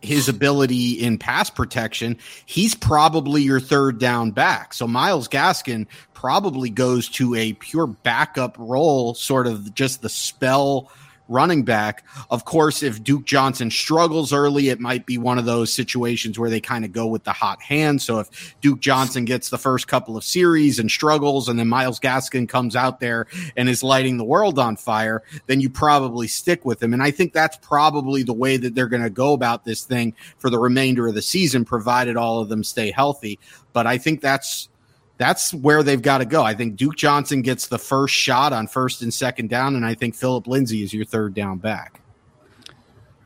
[0.00, 4.74] his ability in pass protection, he's probably your third down back.
[4.74, 10.90] So Myles Gaskin probably goes to a pure backup role, sort of just the spell
[11.28, 12.06] running back.
[12.30, 16.50] Of course, if Duke Johnson struggles early, it might be one of those situations where
[16.50, 18.02] they kind of go with the hot hand.
[18.02, 22.00] So if Duke Johnson gets the first couple of series and struggles, and then Myles
[22.00, 26.64] Gaskin comes out there and is lighting the world on fire, then you probably stick
[26.64, 26.92] with him.
[26.92, 30.14] And I think that's probably the way that they're going to go about this thing
[30.38, 33.38] for the remainder of the season, provided all of them stay healthy.
[33.72, 34.68] But I think that's
[35.16, 36.42] that's where they've got to go.
[36.42, 39.94] I think Duke Johnson gets the first shot on first and second down, and I
[39.94, 42.00] think Phillip Lindsay is your third down back.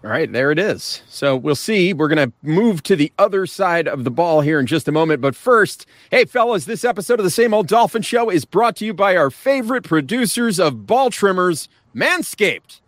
[0.04, 1.02] All right, there it is.
[1.08, 1.92] So we'll see.
[1.92, 4.92] We're going to move to the other side of the ball here in just a
[4.92, 5.20] moment.
[5.20, 8.86] But first, hey, fellas, this episode of the Same Old Dolphin Show is brought to
[8.86, 12.80] you by our favorite producers of ball trimmers, Manscaped.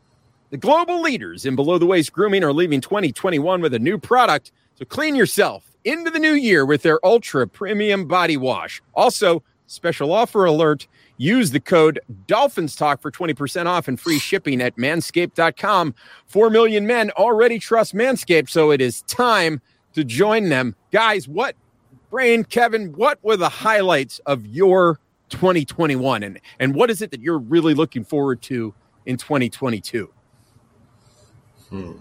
[0.51, 4.53] The global leaders in below the waist grooming are leaving 2021 with a new product.
[4.77, 8.83] So clean yourself into the new year with their ultra premium body wash.
[8.95, 14.61] Also, special offer alert use the code Dolphins Talk for 20% off and free shipping
[14.61, 15.95] at manscaped.com.
[16.27, 19.61] 4 million men already trust Manscaped, so it is time
[19.93, 20.75] to join them.
[20.91, 21.57] Guys, what,
[22.11, 27.21] Brain, Kevin, what were the highlights of your 2021 and, and what is it that
[27.21, 28.75] you're really looking forward to
[29.07, 30.11] in 2022?
[31.69, 31.93] Hmm.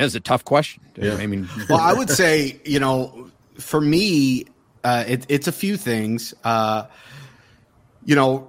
[0.00, 0.82] That's a tough question.
[0.96, 1.14] Yeah.
[1.14, 4.46] I mean, well, I would say, you know, for me,
[4.82, 6.32] uh, it, it's a few things.
[6.42, 6.86] Uh,
[8.04, 8.48] you know,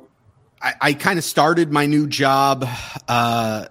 [0.61, 2.65] I, I kind of started my new job
[3.07, 3.65] uh,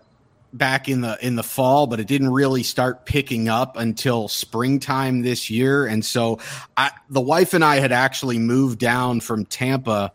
[0.53, 5.23] back in the in the fall, but it didn't really start picking up until springtime
[5.23, 5.87] this year.
[5.87, 6.39] And so,
[6.77, 10.13] I, the wife and I had actually moved down from Tampa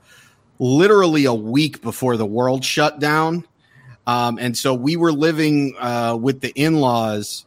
[0.59, 3.43] literally a week before the world shut down.
[4.07, 7.45] Um, and so we were living uh, with the in laws.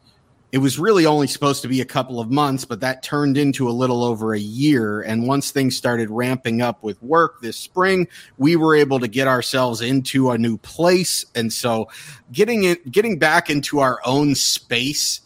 [0.51, 3.69] It was really only supposed to be a couple of months, but that turned into
[3.69, 5.03] a little over a year.
[5.03, 8.09] And once things started ramping up with work this spring,
[8.39, 11.27] we were able to get ourselves into a new place.
[11.35, 11.89] And so
[12.33, 15.21] getting it, getting back into our own space,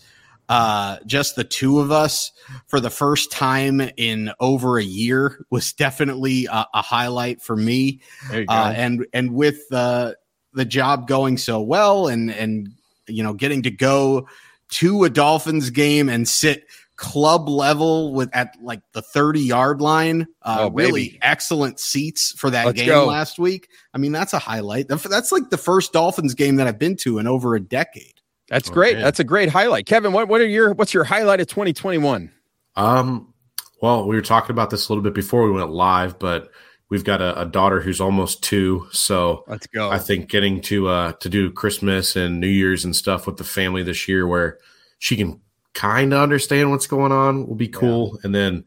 [0.49, 2.33] uh, just the two of us
[2.67, 8.01] for the first time in over a year was definitely a, a highlight for me.
[8.31, 10.13] Uh, and, and with, uh,
[10.53, 12.69] the job going so well and and
[13.07, 14.27] you know getting to go
[14.73, 20.27] to a Dolphins game and sit club level with at like the 30 yard line.
[20.43, 23.07] Uh, oh, really excellent seats for that Let's game go.
[23.07, 23.69] last week.
[23.93, 24.89] I mean, that's a highlight.
[24.89, 28.15] That's like the first Dolphins game that I've been to in over a decade.
[28.49, 28.95] That's oh, great.
[28.95, 29.03] Man.
[29.03, 29.87] That's a great highlight.
[29.87, 32.31] Kevin, what, what are your what's your highlight of 2021?
[32.77, 33.33] Um,
[33.81, 36.51] well, we were talking about this a little bit before we went live, but
[36.93, 39.89] We've got a, a, daughter who's almost two, so let's go.
[39.89, 43.45] I think getting to uh, to do Christmas and New Year's and stuff with the
[43.45, 44.59] family this year, where
[44.99, 45.41] she can
[45.73, 48.11] kind of understand what's going on, will be cool.
[48.17, 48.21] Yeah.
[48.25, 48.65] And then,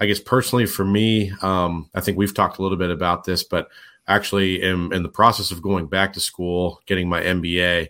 [0.00, 3.44] I guess personally for me, um, I think we've talked a little bit about this,
[3.44, 3.68] but
[4.08, 7.88] actually, am in the process of going back to school, getting my MBA.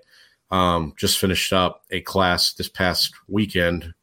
[0.51, 3.95] Um, just finished up a class this past weekend,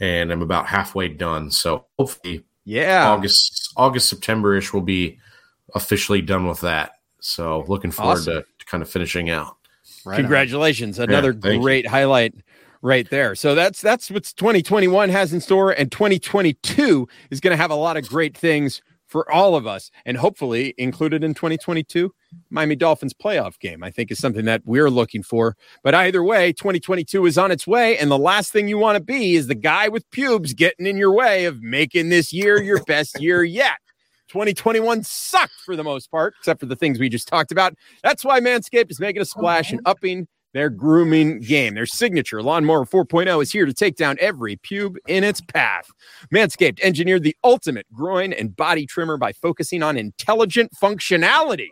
[0.00, 1.52] and I'm about halfway done.
[1.52, 3.10] So hopefully yeah.
[3.10, 5.18] August, August, September ish will be
[5.74, 6.92] officially done with that.
[7.20, 8.34] So looking forward awesome.
[8.34, 9.56] to, to, kind of finishing out.
[10.04, 10.98] Right Congratulations.
[10.98, 11.08] On.
[11.08, 11.90] Another yeah, great you.
[11.90, 12.34] highlight
[12.82, 13.34] right there.
[13.34, 17.76] So that's that's what 2021 has in store and 2022 is going to have a
[17.76, 22.12] lot of great things for all of us and hopefully included in 2022
[22.48, 25.54] Miami Dolphins playoff game I think is something that we're looking for.
[25.84, 29.04] But either way 2022 is on its way and the last thing you want to
[29.04, 32.82] be is the guy with pubes getting in your way of making this year your
[32.86, 33.76] best year yet.
[34.28, 37.74] 2021 sucked for the most part except for the things we just talked about.
[38.02, 41.74] That's why Manscaped is making a splash and upping their grooming game.
[41.74, 45.90] Their signature Lawnmower 4.0 is here to take down every pube in its path.
[46.32, 51.68] Manscaped engineered the ultimate groin and body trimmer by focusing on intelligent functionality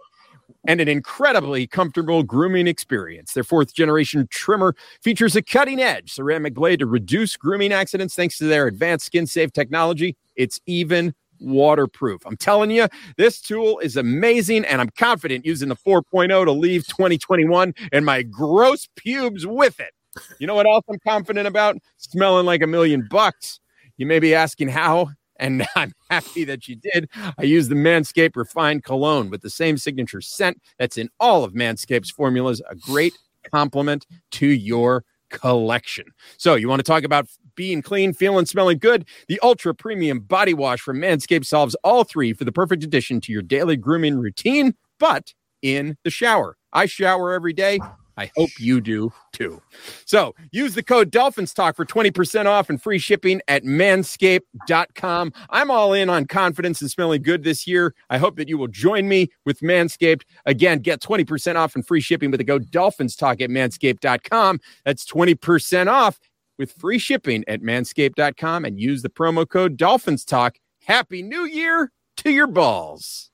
[0.66, 3.32] and an incredibly comfortable grooming experience.
[3.32, 8.38] Their fourth generation trimmer features a cutting edge ceramic blade to reduce grooming accidents thanks
[8.38, 10.16] to their advanced skin safe technology.
[10.36, 12.22] It's even waterproof.
[12.26, 16.87] I'm telling you, this tool is amazing, and I'm confident using the 4.0 to leave
[16.87, 19.92] 2021 and my gross pubes with it.
[20.38, 21.76] You know what else I'm confident about?
[21.96, 23.61] Smelling like a million bucks.
[23.96, 27.09] You may be asking how and I'm happy that you did.
[27.38, 31.55] I use the Manscaped Refined Cologne with the same signature scent that's in all of
[31.55, 33.14] Manscaped's formulas, a great
[33.50, 36.05] complement to your collection.
[36.37, 39.06] So, you want to talk about being clean, feeling, smelling good?
[39.28, 43.32] The ultra premium body wash from Manscaped solves all three for the perfect addition to
[43.32, 46.56] your daily grooming routine, but in the shower.
[46.72, 47.80] I shower every day.
[48.20, 49.62] I hope you do too.
[50.04, 55.32] So use the code Dolphins Talk for 20% off and free shipping at manscaped.com.
[55.48, 57.94] I'm all in on confidence and smelling good this year.
[58.10, 60.24] I hope that you will join me with Manscaped.
[60.44, 64.60] Again, get 20% off and free shipping with the code Dolphins Talk at manscaped.com.
[64.84, 66.20] That's 20% off
[66.60, 70.58] with free shipping at manscaped.com and use the promo code Dolphins Talk.
[70.84, 73.30] Happy New Year to your balls.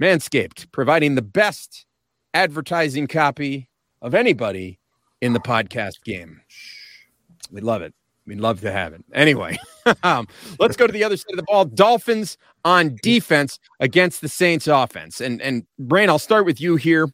[0.00, 1.84] Manscaped, providing the best
[2.32, 3.68] advertising copy
[4.00, 4.78] of anybody
[5.20, 6.40] in the podcast game.
[7.50, 7.92] We love it.
[8.26, 9.04] We'd love to have it.
[9.12, 9.58] Anyway,
[10.04, 10.28] um,
[10.60, 11.64] let's go to the other side of the ball.
[11.64, 15.20] Dolphins on defense against the Saints offense.
[15.20, 17.08] And and Brain, I'll start with you here.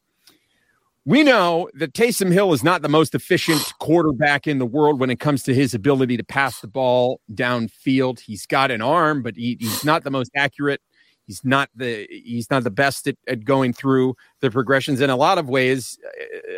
[1.06, 5.08] We know that Taysom Hill is not the most efficient quarterback in the world when
[5.08, 8.20] it comes to his ability to pass the ball downfield.
[8.20, 10.80] He's got an arm, but he, he's not the most accurate
[11.26, 15.00] He's not the he's not the best at, at going through the progressions.
[15.00, 15.98] In a lot of ways,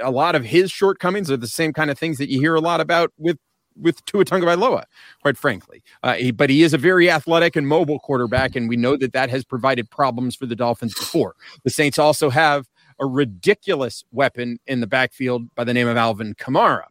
[0.03, 2.61] a lot of his shortcomings are the same kind of things that you hear a
[2.61, 3.39] lot about with
[3.77, 4.83] with Tua Tagovailoa,
[5.23, 5.83] quite frankly.
[6.03, 9.13] Uh, he, but he is a very athletic and mobile quarterback, and we know that
[9.13, 11.35] that has provided problems for the Dolphins before.
[11.65, 12.67] The Saints also have
[13.01, 16.85] a ridiculous weapon in the backfield by the name of Alvin Kamara.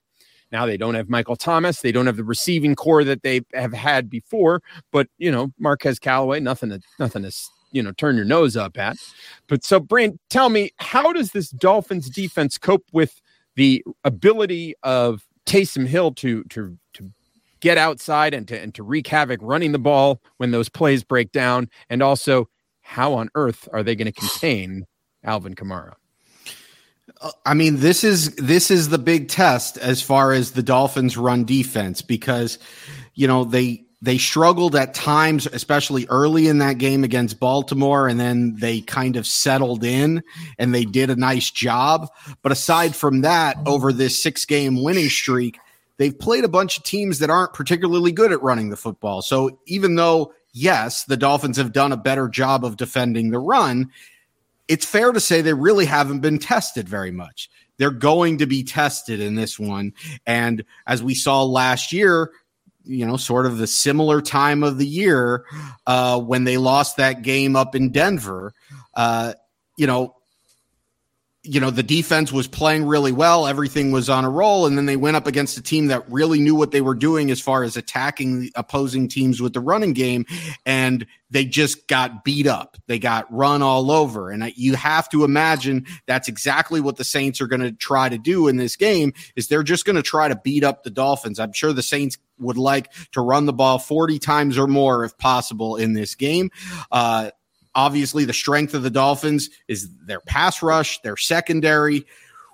[0.52, 1.82] Now they don't have Michael Thomas.
[1.82, 4.62] They don't have the receiving core that they have had before.
[4.92, 7.32] But you know, Marquez Callaway, nothing to nothing to
[7.72, 8.98] you know turn your nose up at.
[9.48, 13.22] But so, Brain, tell me, how does this Dolphins defense cope with
[13.56, 17.12] the ability of Taysom Hill to to to
[17.60, 21.32] get outside and to and to wreak havoc running the ball when those plays break
[21.32, 22.48] down, and also
[22.82, 24.86] how on earth are they going to contain
[25.28, 25.94] Alvin Kamara?
[27.22, 31.18] Uh, I mean, this is this is the big test as far as the Dolphins
[31.18, 32.58] run defense because
[33.14, 38.20] you know they they struggled at times, especially early in that game against Baltimore, and
[38.20, 40.24] then they kind of settled in
[40.60, 42.08] and they did a nice job.
[42.44, 45.58] But aside from that, over this six game winning streak,
[45.98, 49.24] they've played a bunch of teams that aren't particularly good at running the football.
[49.24, 53.92] So even though, yes, the Dolphins have done a better job of defending the run,
[54.68, 57.50] it's fair to say they really haven't been tested very much.
[57.78, 59.94] They're going to be tested in this one.
[60.26, 62.32] And as we saw last year,
[62.84, 65.46] you know, sort of the similar time of the year
[65.86, 68.54] uh, when they lost that game up in Denver.
[68.94, 69.34] Uh,
[69.78, 70.16] you know,
[71.48, 73.48] you know, the defense was playing really well.
[73.48, 74.66] Everything was on a roll.
[74.66, 77.32] And then they went up against a team that really knew what they were doing
[77.32, 80.26] as far as attacking the opposing teams with the running game.
[80.66, 82.78] And they just got beat up.
[82.88, 84.30] They got run all over.
[84.30, 88.18] And you have to imagine that's exactly what the Saints are going to try to
[88.18, 91.40] do in this game is they're just going to try to beat up the Dolphins.
[91.40, 95.18] I'm sure the Saints would like to run the ball 40 times or more if
[95.18, 96.52] possible in this game.
[96.92, 97.32] Uh,
[97.78, 102.06] Obviously, the strength of the Dolphins is their pass rush, their secondary.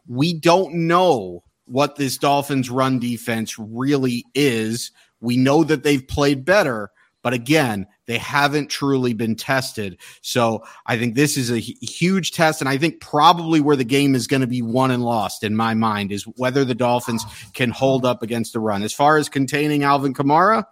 [0.06, 4.92] We don't know what this Dolphins run defense really is.
[5.22, 6.90] We know that they've played better,
[7.22, 9.98] but again, they haven't truly been tested.
[10.22, 12.60] So I think this is a huge test.
[12.60, 15.56] And I think probably where the game is going to be won and lost in
[15.56, 18.84] my mind is whether the Dolphins can hold up against the run.
[18.84, 20.66] As far as containing Alvin Kamara,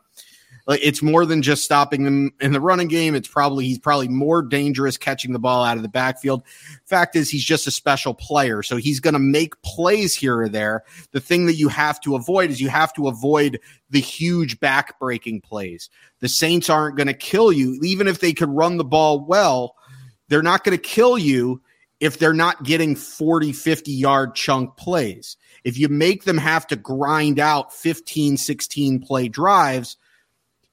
[0.67, 3.15] like it's more than just stopping them in the running game.
[3.15, 6.43] It's probably he's probably more dangerous catching the ball out of the backfield.
[6.85, 10.49] Fact is, he's just a special player, so he's going to make plays here or
[10.49, 10.83] there.
[11.11, 15.41] The thing that you have to avoid is you have to avoid the huge back-breaking
[15.41, 15.89] plays.
[16.19, 19.75] The Saints aren't going to kill you, even if they could run the ball well.
[20.27, 21.61] They're not going to kill you
[21.99, 25.37] if they're not getting 40, 50 yard chunk plays.
[25.63, 29.97] If you make them have to grind out 15, 16 play drives,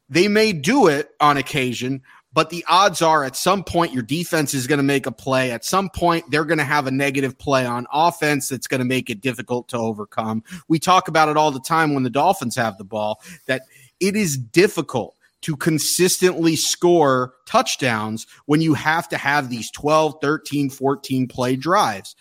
[0.09, 4.55] they may do it on occasion, but the odds are at some point your defense
[4.55, 5.51] is going to make a play.
[5.51, 8.85] At some point, they're going to have a negative play on offense that's going to
[8.85, 10.44] make it difficult to overcome.
[10.68, 13.62] We talk about it all the time when the Dolphins have the ball that
[14.01, 20.71] it is difficult to consistently score touchdowns when you have to have these 12, 13,
[20.71, 22.17] 14 play drives.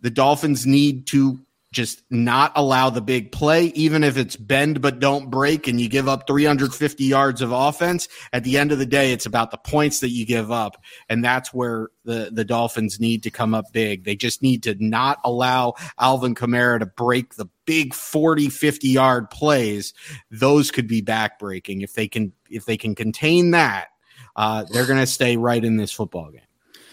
[0.00, 1.40] The Dolphins need to
[1.76, 5.90] just not allow the big play, even if it's bend but don't break and you
[5.90, 8.08] give up 350 yards of offense.
[8.32, 10.82] At the end of the day, it's about the points that you give up.
[11.10, 14.04] And that's where the, the Dolphins need to come up big.
[14.04, 19.28] They just need to not allow Alvin Kamara to break the big 40, 50 yard
[19.28, 19.92] plays.
[20.30, 21.84] Those could be backbreaking.
[21.84, 23.88] If they can, if they can contain that,
[24.34, 26.40] uh, they're going to stay right in this football game.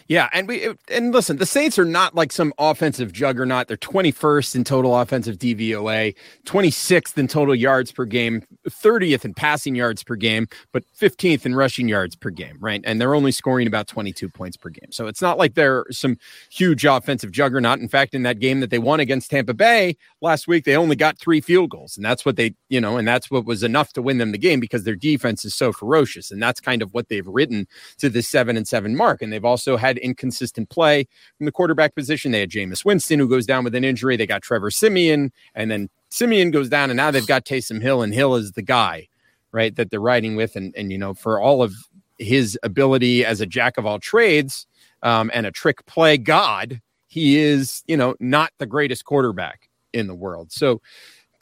[0.08, 3.68] Yeah, and we and listen, the Saints are not like some offensive juggernaut.
[3.68, 9.76] They're 21st in total offensive DVOA, 26th in total yards per game, 30th in passing
[9.76, 12.82] yards per game, but 15th in rushing yards per game, right?
[12.84, 14.92] And they're only scoring about 22 points per game.
[14.92, 16.18] So it's not like they're some
[16.52, 17.80] huge offensive juggernaut.
[17.80, 20.96] In fact, in that game that they won against Tampa Bay last week, they only
[20.96, 23.94] got 3 field goals, and that's what they, you know, and that's what was enough
[23.94, 26.94] to win them the game because their defense is so ferocious, and that's kind of
[26.94, 27.68] what they've written
[28.00, 29.22] to the 7 and 7 mark.
[29.22, 32.32] And they've also had had inconsistent play from the quarterback position.
[32.32, 34.18] They had Jameis Winston, who goes down with an injury.
[34.18, 38.02] They got Trevor Siemian, and then Siemian goes down, and now they've got Taysom Hill,
[38.02, 39.08] and Hill is the guy,
[39.52, 40.56] right, that they're riding with.
[40.56, 41.74] And, and you know, for all of
[42.18, 44.68] his ability as a jack of all trades
[45.02, 50.08] um, and a trick play god, he is, you know, not the greatest quarterback in
[50.08, 50.52] the world.
[50.52, 50.82] So,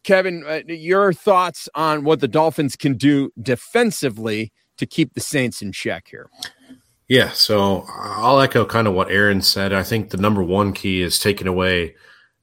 [0.04, 5.62] Kevin, uh, your thoughts on what the Dolphins can do defensively to keep the Saints
[5.62, 6.30] in check here?
[7.12, 9.74] Yeah, so I'll echo kind of what Aaron said.
[9.74, 11.94] I think the number one key is taking away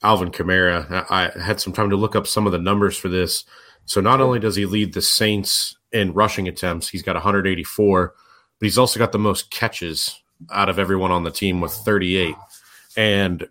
[0.03, 1.07] Alvin Kamara.
[1.09, 3.47] I had some time to look up some of the numbers for this.
[3.87, 8.15] So not only does he lead the Saints in rushing attempts, he's got 184,
[8.59, 10.21] but he's also got the most catches
[10.53, 12.35] out of everyone on the team with 38.
[12.95, 13.49] And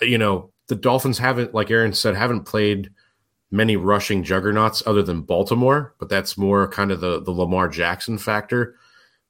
[0.00, 2.88] you know, the Dolphins haven't, like Aaron said, haven't played
[3.50, 8.16] many rushing juggernauts other than Baltimore, but that's more kind of the the Lamar Jackson
[8.16, 8.76] factor.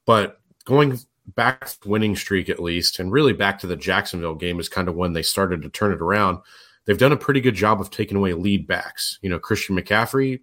[0.06, 4.68] But going back winning streak at least, and really back to the Jacksonville game is
[4.68, 6.38] kind of when they started to turn it around.
[6.84, 9.18] They've done a pretty good job of taking away lead backs.
[9.22, 10.40] You know, Christian McCaffrey,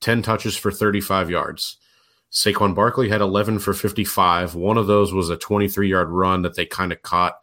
[0.00, 1.78] 10 touches for 35 yards.
[2.30, 4.54] Saquon Barkley had 11 for 55.
[4.54, 7.38] One of those was a 23 yard run that they kind of caught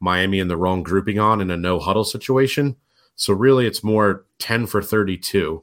[0.00, 2.76] Miami in the wrong grouping on in a no huddle situation.
[3.14, 5.62] So really, it's more 10 for 32.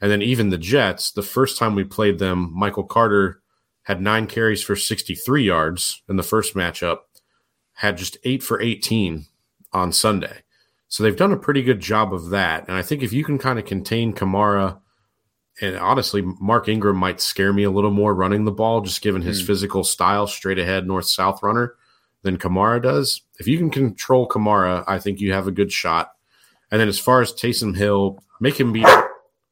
[0.00, 3.40] And then even the Jets, the first time we played them, Michael Carter
[3.88, 6.98] had nine carries for 63 yards in the first matchup,
[7.72, 9.24] had just eight for 18
[9.72, 10.42] on Sunday.
[10.88, 12.68] So they've done a pretty good job of that.
[12.68, 14.78] And I think if you can kind of contain Kamara,
[15.62, 19.22] and honestly, Mark Ingram might scare me a little more running the ball, just given
[19.22, 19.46] his mm.
[19.46, 21.74] physical style, straight ahead, north south runner,
[22.20, 23.22] than Kamara does.
[23.40, 26.12] If you can control Kamara, I think you have a good shot.
[26.70, 28.84] And then as far as Taysom Hill, make him be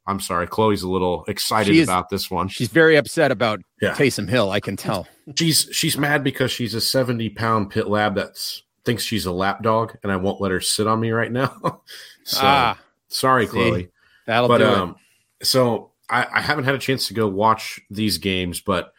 [0.06, 2.48] I'm sorry, Chloe's a little excited is, about this one.
[2.48, 3.94] She's very upset about yeah.
[3.94, 4.50] Taysom Hill.
[4.50, 5.08] I can tell.
[5.36, 8.38] she's she's mad because she's a 70 pound pit lab that
[8.84, 11.52] thinks she's a lap dog, and I won't let her sit on me right now.
[12.24, 12.78] so ah,
[13.08, 13.88] sorry, see, Chloe.
[14.26, 14.96] That'll but, do um,
[15.40, 15.46] it.
[15.46, 18.92] So I, I haven't had a chance to go watch these games, but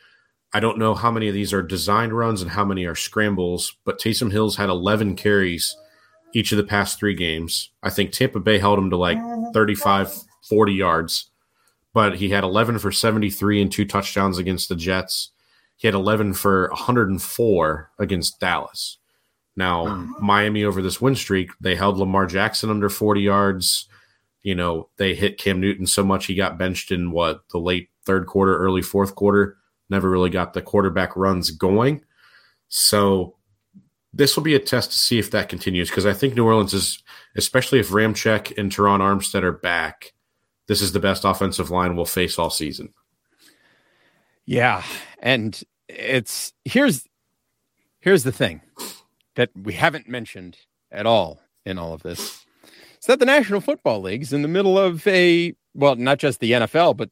[0.54, 3.76] I don't know how many of these are designed runs and how many are scrambles.
[3.86, 5.76] But Taysom Hill's had 11 carries
[6.34, 7.72] each of the past three games.
[7.84, 9.18] I think Tampa Bay held him to like
[9.54, 10.14] 35
[10.48, 11.30] 40 yards,
[11.94, 15.32] but he had 11 for 73 and two touchdowns against the Jets.
[15.78, 18.98] He had 11 for 104 against Dallas.
[19.56, 20.20] Now, mm.
[20.20, 23.88] Miami over this win streak, they held Lamar Jackson under 40 yards.
[24.44, 27.90] You know, they hit Cam Newton so much he got benched in what the late
[28.06, 29.58] third quarter, early fourth quarter.
[29.90, 32.04] Never really got the quarterback runs going.
[32.70, 33.36] So
[34.14, 36.74] this will be a test to see if that continues because I think New Orleans
[36.74, 37.02] is,
[37.36, 40.14] especially if Ramczyk and Terron Armstead are back,
[40.68, 42.94] this is the best offensive line we'll face all season.
[44.46, 44.84] Yeah,
[45.20, 47.04] and it's here's
[48.00, 48.62] here's the thing
[49.36, 50.58] that we haven't mentioned
[50.92, 52.46] at all in all of this.
[52.96, 56.40] It's that the National Football League is in the middle of a well, not just
[56.40, 57.10] the NFL, but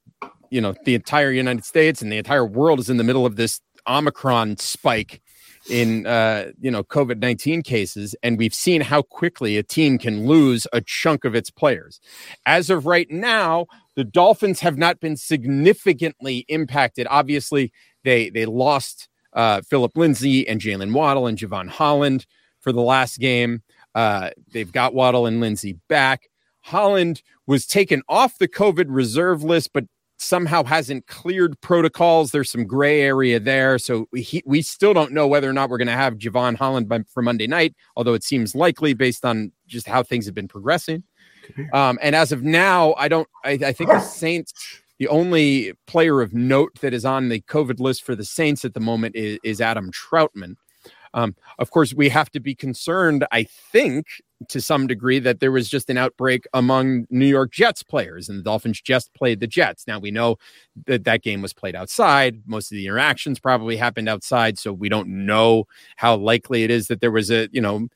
[0.49, 3.35] you know, the entire United States and the entire world is in the middle of
[3.35, 5.21] this Omicron spike
[5.69, 10.27] in uh, you know COVID nineteen cases, and we've seen how quickly a team can
[10.27, 11.99] lose a chunk of its players.
[12.45, 17.07] As of right now, the Dolphins have not been significantly impacted.
[17.09, 17.71] Obviously,
[18.03, 22.25] they they lost uh, Phillip Lindsay and Jaylen Waddle and Jevon Holland
[22.59, 23.61] for the last game.
[23.93, 26.29] Uh, they've got Waddle and Lindsay back.
[26.61, 29.85] Holland was taken off the COVID reserve list, but
[30.17, 32.31] somehow hasn't cleared protocols.
[32.31, 33.77] There's some gray area there.
[33.77, 36.87] So we, we still don't know whether or not we're going to have Jevon Holland
[36.87, 40.47] by, for Monday night, although it seems likely based on just how things have been
[40.47, 41.03] progressing.
[41.73, 44.53] Um, and as of now, I don't, I, I think the Saints,
[44.97, 48.73] the only player of note that is on the COVID list for the Saints at
[48.73, 50.55] the moment is, is Adam Trautman.
[51.13, 54.05] Um, of course, we have to be concerned, I think,
[54.49, 58.39] to some degree that there was just an outbreak among New York Jets players, and
[58.39, 59.87] the Dolphins just played the Jets.
[59.87, 60.37] Now we know
[60.85, 62.41] that that game was played outside.
[62.45, 65.65] Most of the interactions probably happened outside, so we don't know
[65.95, 67.87] how likely it is that there was a you know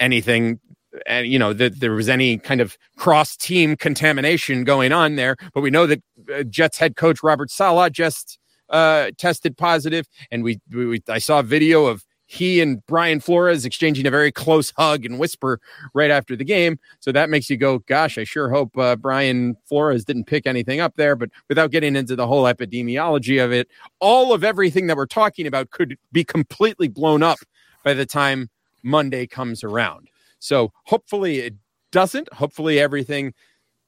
[0.00, 0.60] anything
[1.06, 5.36] and you know that there was any kind of cross team contamination going on there.
[5.52, 6.02] But we know that
[6.32, 8.38] uh, Jets head coach Robert Saleh just
[8.70, 12.04] uh, tested positive, and we, we I saw a video of
[12.34, 15.60] he and Brian Flores exchanging a very close hug and whisper
[15.94, 16.78] right after the game.
[17.00, 20.80] So that makes you go, gosh, I sure hope uh, Brian Flores didn't pick anything
[20.80, 21.16] up there.
[21.16, 23.68] But without getting into the whole epidemiology of it,
[24.00, 27.38] all of everything that we're talking about could be completely blown up
[27.84, 28.50] by the time
[28.82, 30.08] Monday comes around.
[30.38, 31.54] So hopefully it
[31.92, 32.32] doesn't.
[32.32, 33.32] Hopefully everything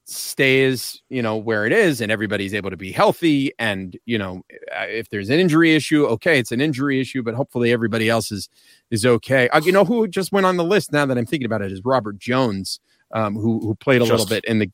[0.06, 3.52] stays, you know, where it is and everybody's able to be healthy.
[3.58, 4.42] And, you know,
[4.72, 8.48] if there's an injury issue, okay, it's an injury issue, but hopefully everybody else is
[8.90, 9.48] is okay.
[9.48, 11.72] Uh, you know, who just went on the list now that I'm thinking about it
[11.72, 12.80] is Robert Jones,
[13.12, 14.70] um, who who played a just, little bit in the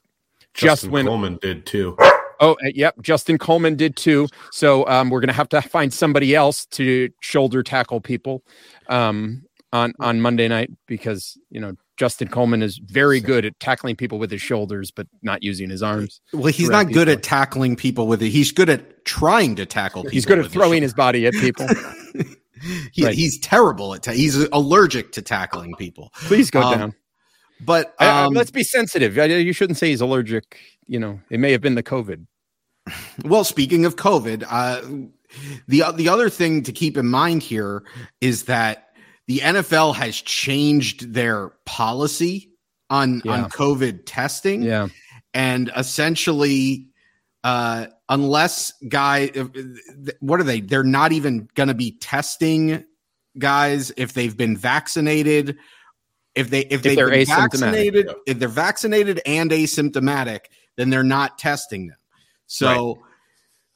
[0.55, 1.97] Justin just when Coleman did too.
[2.41, 3.01] Oh, uh, yep.
[3.01, 4.29] Justin Coleman did too.
[4.51, 8.43] So um, we're going to have to find somebody else to shoulder tackle people.
[8.89, 13.95] Um, on on Monday night because you know Justin Coleman is very good at tackling
[13.95, 16.21] people with his shoulders, but not using his arms.
[16.33, 18.31] Well, he's not good at tackling people with it.
[18.31, 20.09] He's good at trying to tackle.
[20.09, 21.69] He's good at throwing his, his, body at people.
[22.93, 23.15] he, right.
[23.15, 24.03] He's terrible at.
[24.03, 26.11] Ta- he's allergic to tackling people.
[26.17, 26.95] Please go um, down.
[27.61, 29.17] But um, let's be sensitive.
[29.17, 30.59] You shouldn't say he's allergic.
[30.89, 32.27] You know, it may have been the COVID.
[33.25, 34.81] Well, speaking of COVID, uh,
[35.69, 37.85] the the other thing to keep in mind here
[38.21, 38.92] is that
[39.27, 42.51] the NFL has changed their policy
[42.91, 43.33] on yeah.
[43.33, 44.63] on COVID testing.
[44.63, 44.89] Yeah.
[45.35, 46.89] And essentially
[47.45, 49.29] uh unless guy
[50.21, 50.61] what are they?
[50.61, 52.85] They're not even going to be testing
[53.39, 55.57] guys if they've been vaccinated
[56.35, 60.41] if they if, if they're been vaccinated if they're vaccinated and asymptomatic
[60.77, 61.97] then they're not testing them.
[62.47, 63.12] So right.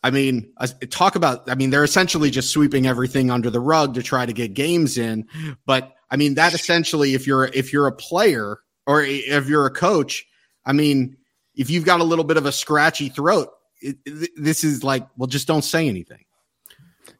[0.06, 0.52] I mean,
[0.88, 4.32] talk about, I mean, they're essentially just sweeping everything under the rug to try to
[4.32, 5.26] get games in.
[5.66, 9.70] But I mean, that essentially, if you're, if you're a player or if you're a
[9.70, 10.24] coach,
[10.64, 11.16] I mean,
[11.56, 13.48] if you've got a little bit of a scratchy throat,
[13.80, 13.96] it,
[14.36, 16.24] this is like, well, just don't say anything.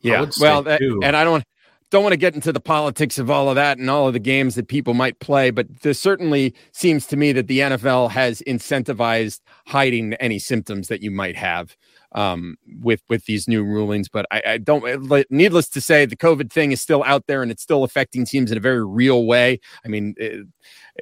[0.01, 0.27] Yeah.
[0.41, 1.43] Well, that, and I don't,
[1.91, 4.21] don't want to get into the politics of all of that and all of the
[4.21, 8.43] games that people might play, but there certainly seems to me that the NFL has
[8.47, 11.77] incentivized hiding any symptoms that you might have
[12.13, 14.09] um, with with these new rulings.
[14.09, 15.13] But I, I, don't.
[15.13, 18.25] Eh, needless to say, the COVID thing is still out there, and it's still affecting
[18.25, 19.61] teams in a very real way.
[19.85, 20.47] I mean, it,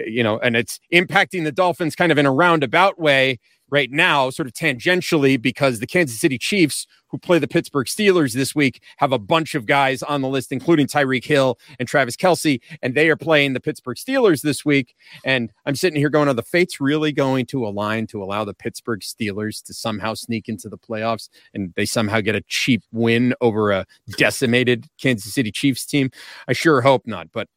[0.07, 3.38] you know, and it's impacting the Dolphins kind of in a roundabout way
[3.70, 8.32] right now, sort of tangentially, because the Kansas City Chiefs, who play the Pittsburgh Steelers
[8.32, 12.16] this week, have a bunch of guys on the list, including Tyreek Hill and Travis
[12.16, 14.94] Kelce, and they are playing the Pittsburgh Steelers this week.
[15.24, 18.54] And I'm sitting here going, are the fates really going to align to allow the
[18.54, 23.34] Pittsburgh Steelers to somehow sneak into the playoffs and they somehow get a cheap win
[23.40, 23.86] over a
[24.16, 26.10] decimated Kansas City Chiefs team?
[26.48, 27.28] I sure hope not.
[27.32, 27.48] But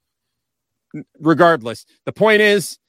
[1.20, 2.80] regardless, the point is,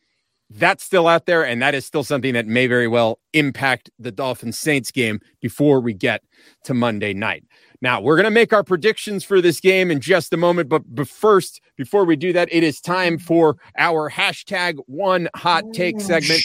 [0.51, 4.11] that's still out there, and that is still something that may very well impact the
[4.11, 6.23] Dolphins Saints game before we get
[6.65, 7.45] to Monday night.
[7.81, 10.83] Now, we're going to make our predictions for this game in just a moment, but,
[10.87, 16.01] but first, before we do that, it is time for our hashtag one hot take
[16.01, 16.43] segment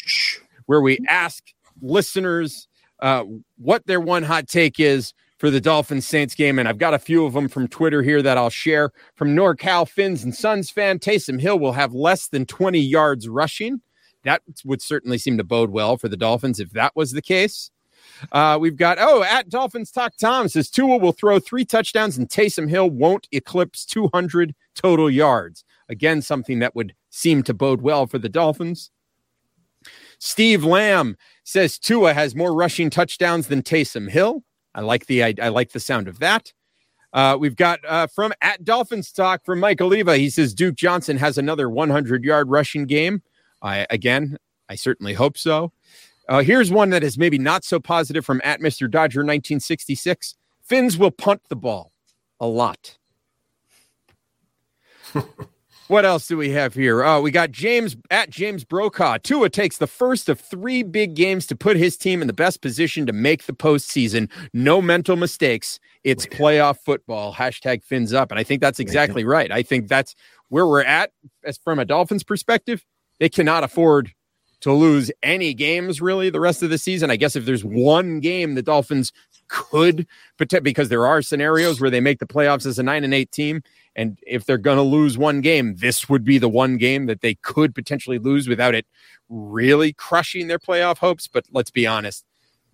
[0.65, 1.43] where we ask
[1.81, 2.67] listeners
[3.01, 3.23] uh,
[3.57, 6.59] what their one hot take is for the Dolphins Saints game.
[6.59, 8.91] And I've got a few of them from Twitter here that I'll share.
[9.15, 13.81] From NorCal Fins and Suns fan, Taysom Hill will have less than 20 yards rushing
[14.23, 17.71] that would certainly seem to bode well for the Dolphins if that was the case.
[18.31, 22.29] Uh, we've got, oh, at Dolphins Talk Tom says Tua will throw three touchdowns and
[22.29, 25.63] Taysom Hill won't eclipse 200 total yards.
[25.89, 28.91] Again, something that would seem to bode well for the Dolphins.
[30.19, 34.43] Steve Lamb says Tua has more rushing touchdowns than Taysom Hill.
[34.73, 36.53] I like the I, I like the sound of that.
[37.11, 40.17] Uh, we've got uh, from at Dolphins Talk from Mike Oliva.
[40.17, 43.21] He says Duke Johnson has another 100 yard rushing game.
[43.63, 44.37] I again,
[44.69, 45.71] I certainly hope so.
[46.29, 48.89] Uh, here's one that is maybe not so positive from at Mr.
[48.89, 50.35] Dodger 1966.
[50.61, 51.91] Fins will punt the ball
[52.39, 52.97] a lot.
[55.87, 57.03] what else do we have here?
[57.03, 59.17] Oh, we got James at James Brokaw.
[59.21, 62.61] Tua takes the first of three big games to put his team in the best
[62.61, 64.29] position to make the postseason.
[64.53, 65.79] No mental mistakes.
[66.05, 67.33] It's playoff football.
[67.33, 68.31] Hashtag fins up.
[68.31, 69.51] And I think that's exactly right.
[69.51, 70.15] I think that's
[70.47, 71.11] where we're at
[71.43, 72.85] as from a Dolphins perspective
[73.19, 74.13] they cannot afford
[74.61, 77.11] to lose any games really the rest of the season.
[77.11, 79.11] I guess if there's one game the Dolphins
[79.49, 80.07] could
[80.37, 83.31] protect because there are scenarios where they make the playoffs as a nine and eight
[83.31, 83.61] team
[83.95, 87.21] And if they're going to lose one game, this would be the one game that
[87.21, 88.85] they could potentially lose without it
[89.29, 91.27] really crushing their playoff hopes.
[91.27, 92.25] But let's be honest,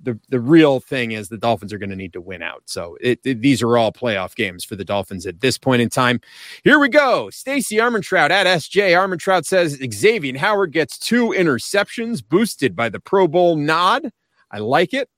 [0.01, 2.63] the the real thing is the Dolphins are going to need to win out.
[2.65, 5.89] So it, it, these are all playoff games for the Dolphins at this point in
[5.89, 6.21] time.
[6.63, 7.29] Here we go.
[7.29, 13.27] Stacy Armentrout at SJ Armentrout says Xavier Howard gets two interceptions boosted by the Pro
[13.27, 14.11] Bowl nod.
[14.51, 15.09] I like it.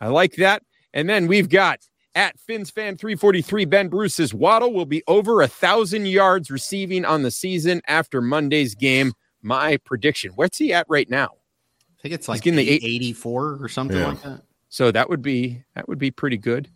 [0.00, 0.62] I like that.
[0.92, 1.80] And then we've got
[2.14, 7.04] at Fins Fan 343, Ben Bruce says Waddle will be over a thousand yards receiving
[7.04, 9.12] on the season after Monday's game.
[9.42, 10.32] My prediction.
[10.34, 11.39] What's he at right now?
[12.00, 14.08] I think it's like getting the 84 or something yeah.
[14.08, 14.40] like that.
[14.70, 16.70] So that would be that would be pretty good.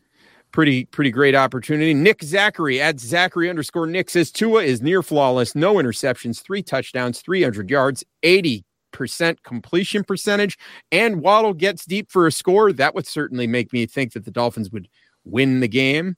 [0.52, 1.94] Pretty, pretty great opportunity.
[1.94, 7.20] Nick Zachary at Zachary underscore Nick says Tua is near flawless, no interceptions, three touchdowns,
[7.22, 10.56] 300 yards, 80 percent completion percentage,
[10.92, 12.72] and Waddle gets deep for a score.
[12.72, 14.88] That would certainly make me think that the Dolphins would
[15.24, 16.16] win the game.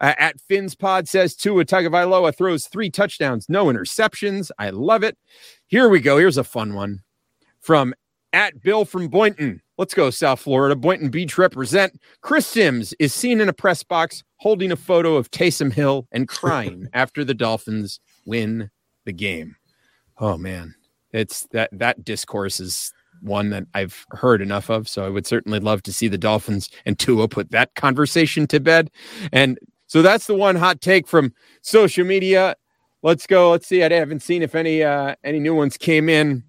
[0.00, 4.50] Uh, at Finn's Pod says Tua Tagovailoa throws three touchdowns, no interceptions.
[4.58, 5.16] I love it.
[5.66, 6.18] Here we go.
[6.18, 7.00] Here's a fun one
[7.60, 7.94] from
[8.32, 9.60] at Bill from Boynton.
[9.78, 10.76] Let's go, South Florida.
[10.76, 12.00] Boynton Beach represent.
[12.20, 16.28] Chris Sims is seen in a press box holding a photo of Taysom Hill and
[16.28, 18.70] crying after the Dolphins win
[19.04, 19.56] the game.
[20.18, 20.74] Oh man,
[21.12, 24.88] it's that that discourse is one that I've heard enough of.
[24.88, 28.60] So I would certainly love to see the Dolphins and Tua put that conversation to
[28.60, 28.90] bed.
[29.32, 32.56] And so that's the one hot take from social media.
[33.02, 33.50] Let's go.
[33.50, 33.82] Let's see.
[33.82, 36.44] I haven't seen if any uh, any new ones came in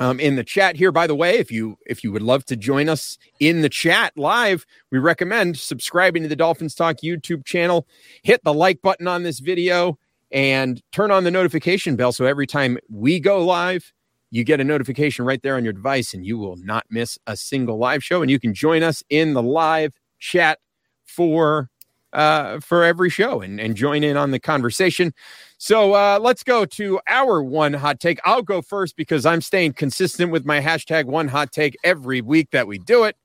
[0.00, 0.92] um, in the chat here.
[0.92, 4.12] By the way, if you if you would love to join us in the chat
[4.16, 7.86] live, we recommend subscribing to the Dolphins Talk YouTube channel.
[8.22, 9.98] Hit the like button on this video
[10.30, 13.92] and turn on the notification bell so every time we go live,
[14.30, 17.36] you get a notification right there on your device and you will not miss a
[17.36, 18.20] single live show.
[18.20, 20.58] And you can join us in the live chat
[21.04, 21.70] for
[22.14, 25.12] uh, for every show and, and join in on the conversation.
[25.58, 28.20] So uh, let's go to our one hot take.
[28.24, 32.50] I'll go first because I'm staying consistent with my hashtag one hot take every week
[32.50, 33.16] that we do it.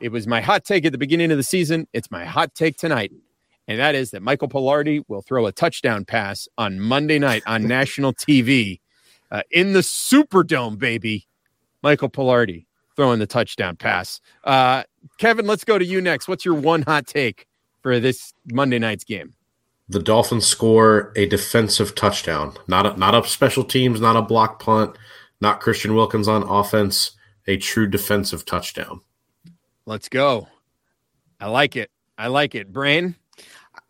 [0.00, 1.88] It was my hot take at the beginning of the season.
[1.92, 3.12] It's my hot take tonight.
[3.68, 7.62] And that is that Michael Palardy will throw a touchdown pass on Monday night on
[7.66, 8.80] national TV
[9.30, 11.26] uh, in the Superdome, baby.
[11.82, 14.20] Michael Palardy throwing the touchdown pass.
[14.44, 14.84] Uh,
[15.18, 16.28] Kevin, let's go to you next.
[16.28, 17.46] What's your one hot take
[17.86, 19.32] for this Monday night's game?
[19.88, 24.60] The Dolphins score a defensive touchdown, not a, not a special teams, not a block
[24.60, 24.98] punt,
[25.40, 27.12] not Christian Wilkins on offense,
[27.46, 29.02] a true defensive touchdown.
[29.84, 30.48] Let's go.
[31.38, 31.92] I like it.
[32.18, 32.72] I like it.
[32.72, 33.14] Brain.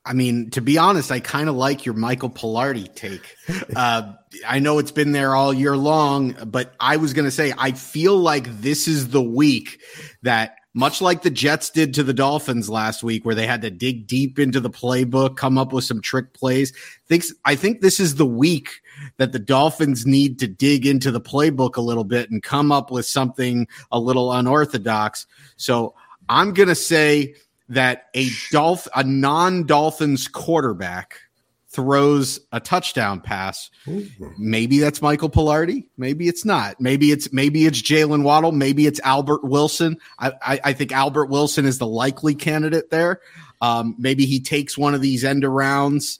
[0.04, 3.34] I mean, to be honest, I kind of like your Michael Palardy take.
[3.74, 4.14] Uh,
[4.46, 7.72] I know it's been there all year long, but I was going to say, I
[7.72, 9.80] feel like this is the week
[10.22, 13.70] that much like the Jets did to the Dolphins last week, where they had to
[13.70, 16.70] dig deep into the playbook, come up with some trick plays.
[17.06, 18.82] Thinks I think this is the week
[19.16, 22.90] that the Dolphins need to dig into the playbook a little bit and come up
[22.90, 25.26] with something a little unorthodox.
[25.56, 25.94] So
[26.28, 27.34] I'm gonna say
[27.70, 31.20] that a Dolph a non-Dolphins quarterback
[31.68, 33.70] throws a touchdown pass.
[33.88, 34.08] Ooh.
[34.38, 35.88] Maybe that's Michael Palardy.
[35.96, 36.80] Maybe it's not.
[36.80, 38.52] Maybe it's maybe it's Jaylen Waddle.
[38.52, 39.98] Maybe it's Albert Wilson.
[40.18, 43.20] I, I, I, think Albert Wilson is the likely candidate there.
[43.60, 46.18] Um, maybe he takes one of these end arounds,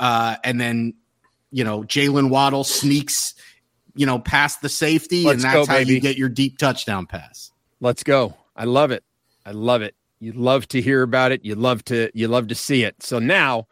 [0.00, 0.94] uh, and then
[1.50, 3.34] you know Jaylen Waddle sneaks,
[3.94, 5.94] you know, past the safety, Let's and that's go, how baby.
[5.94, 7.52] you get your deep touchdown pass.
[7.80, 8.34] Let's go.
[8.56, 9.04] I love it.
[9.46, 9.94] I love it.
[10.20, 11.44] You love to hear about it.
[11.44, 13.02] You love to you love to see it.
[13.02, 13.68] So now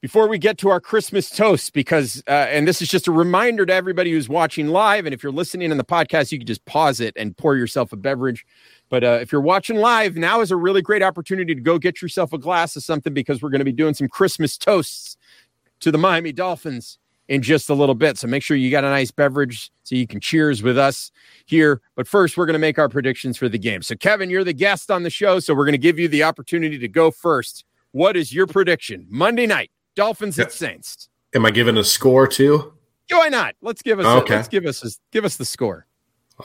[0.00, 3.66] before we get to our Christmas toast, because, uh, and this is just a reminder
[3.66, 5.04] to everybody who's watching live.
[5.04, 7.92] And if you're listening in the podcast, you can just pause it and pour yourself
[7.92, 8.46] a beverage.
[8.88, 12.00] But uh, if you're watching live, now is a really great opportunity to go get
[12.00, 15.18] yourself a glass of something because we're going to be doing some Christmas toasts
[15.80, 16.98] to the Miami Dolphins
[17.28, 18.16] in just a little bit.
[18.18, 21.12] So make sure you got a nice beverage so you can cheers with us
[21.44, 21.80] here.
[21.94, 23.82] But first, we're going to make our predictions for the game.
[23.82, 25.40] So, Kevin, you're the guest on the show.
[25.40, 27.64] So we're going to give you the opportunity to go first.
[27.92, 29.70] What is your prediction Monday night?
[29.94, 30.44] Dolphins yeah.
[30.44, 31.08] at Saints.
[31.34, 32.72] Am I giving a score too?
[33.10, 33.54] Why not?
[33.60, 34.06] Let's give us.
[34.06, 34.34] Okay.
[34.34, 34.84] A, let's give us.
[34.84, 35.86] A, give us the score.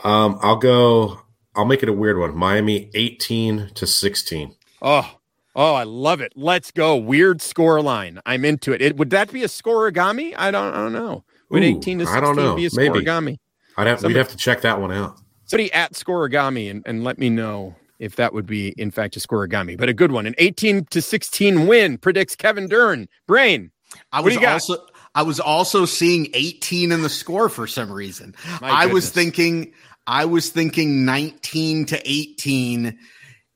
[0.04, 1.20] Um, I'll go.
[1.54, 2.36] I'll make it a weird one.
[2.36, 4.54] Miami eighteen to sixteen.
[4.82, 5.18] Oh,
[5.54, 6.32] oh, I love it.
[6.36, 6.96] Let's go.
[6.96, 8.20] Weird score line.
[8.26, 8.82] I'm into it.
[8.82, 10.34] it would that be a scorigami?
[10.36, 10.74] I don't.
[10.74, 11.24] I don't know.
[11.50, 12.56] Would Ooh, eighteen to sixteen I don't know.
[12.56, 13.24] be a scorigami?
[13.24, 13.40] Maybe.
[13.76, 14.00] I'd have.
[14.00, 15.18] Somebody, we'd have to check that one out.
[15.44, 19.20] Somebody at scorigami and, and let me know if that would be in fact a
[19.20, 20.26] scorigami, but a good one.
[20.26, 23.08] An 18 to 16 win predicts Kevin Dern.
[23.26, 23.70] Brain.
[24.12, 24.78] I was also
[25.14, 28.34] I was also seeing 18 in the score for some reason.
[28.60, 29.72] I was thinking
[30.06, 32.96] I was thinking 19 to 18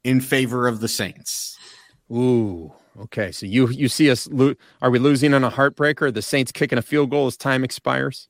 [0.04, 1.58] in favor of the Saints.
[2.10, 2.72] Ooh.
[2.98, 6.12] Okay, so you you see us lo- are we losing on a heartbreaker?
[6.12, 8.28] The Saints kicking a field goal as time expires?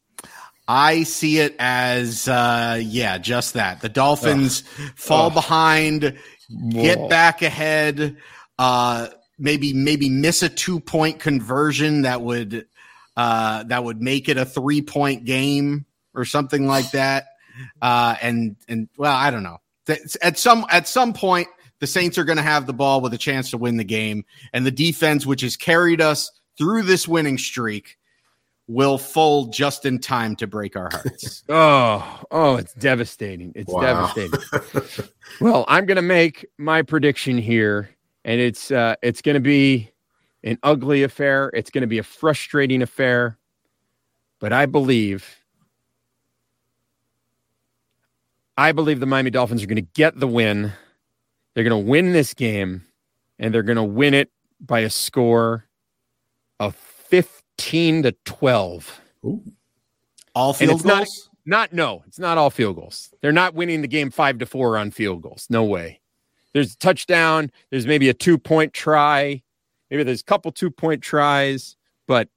[0.72, 3.80] I see it as uh yeah, just that.
[3.80, 4.60] The Dolphins
[4.94, 5.34] fall Ugh.
[5.34, 6.16] behind,
[6.68, 7.08] get Whoa.
[7.08, 8.16] back ahead,
[8.56, 12.68] uh maybe maybe miss a two-point conversion that would
[13.16, 17.26] uh that would make it a 3-point game or something like that.
[17.82, 19.58] Uh and and well, I don't know.
[20.22, 21.48] At some at some point
[21.80, 24.24] the Saints are going to have the ball with a chance to win the game
[24.52, 27.96] and the defense which has carried us through this winning streak
[28.70, 31.42] will fold just in time to break our hearts.
[31.52, 33.50] Oh, oh, it's devastating.
[33.56, 34.12] It's Wow.
[34.12, 34.38] devastating.
[35.40, 37.88] Well, I'm going to make my prediction here,
[38.26, 39.90] and it's uh, it's going to be
[40.44, 41.50] an ugly affair.
[41.54, 43.38] It's going to be a frustrating affair,
[44.38, 45.38] but I believe,
[48.58, 50.72] I believe the Miami Dolphins are going to get the win.
[51.54, 52.84] They're going to win this game,
[53.38, 55.64] and they're going to win it by a score
[56.58, 56.76] of
[57.60, 59.00] 15 to 12.
[60.34, 61.26] All field it's not- goals?
[61.46, 63.12] Not no, it's not all field goals.
[63.22, 65.46] They're not winning the game five to four on field goals.
[65.48, 66.00] No way.
[66.52, 67.50] There's a touchdown.
[67.70, 69.42] There's maybe a two point try.
[69.90, 72.28] Maybe there's a couple two point tries, but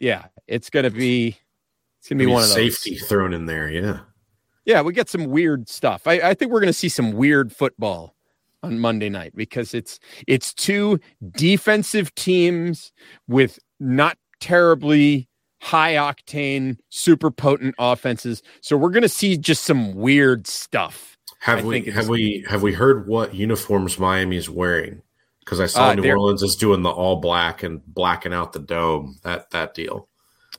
[0.00, 1.36] yeah, it's gonna be
[2.00, 2.54] it's gonna be one of those.
[2.54, 3.70] safety thrown in there.
[3.70, 4.00] Yeah.
[4.64, 6.06] Yeah, we get some weird stuff.
[6.06, 8.16] I, I think we're gonna see some weird football
[8.62, 10.98] on Monday night because it's it's two
[11.30, 12.90] defensive teams
[13.28, 15.28] with not terribly
[15.60, 18.42] high octane, super potent offenses.
[18.60, 21.16] So we're gonna see just some weird stuff.
[21.40, 25.02] Have I we have we have we heard what uniforms Miami is wearing?
[25.40, 28.58] Because I saw Uh, New Orleans is doing the all black and blacking out the
[28.60, 29.16] dome.
[29.22, 30.08] That that deal.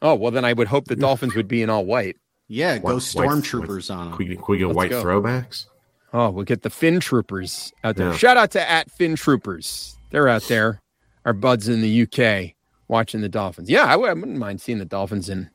[0.02, 2.18] Oh well, then I would hope the Dolphins would be in all white.
[2.48, 4.18] Yeah, go stormtroopers on them.
[4.18, 5.04] can we get Let's white go.
[5.04, 5.66] throwbacks?
[6.14, 8.10] Oh, we'll get the Fin Troopers out there.
[8.12, 8.18] Yeah.
[8.18, 9.98] Shout out to at Fin Troopers.
[10.12, 10.82] They're out there.
[11.26, 12.55] Our buds in the UK
[12.88, 13.70] watching the Dolphins.
[13.70, 15.50] Yeah, I, would, I wouldn't mind seeing the Dolphins in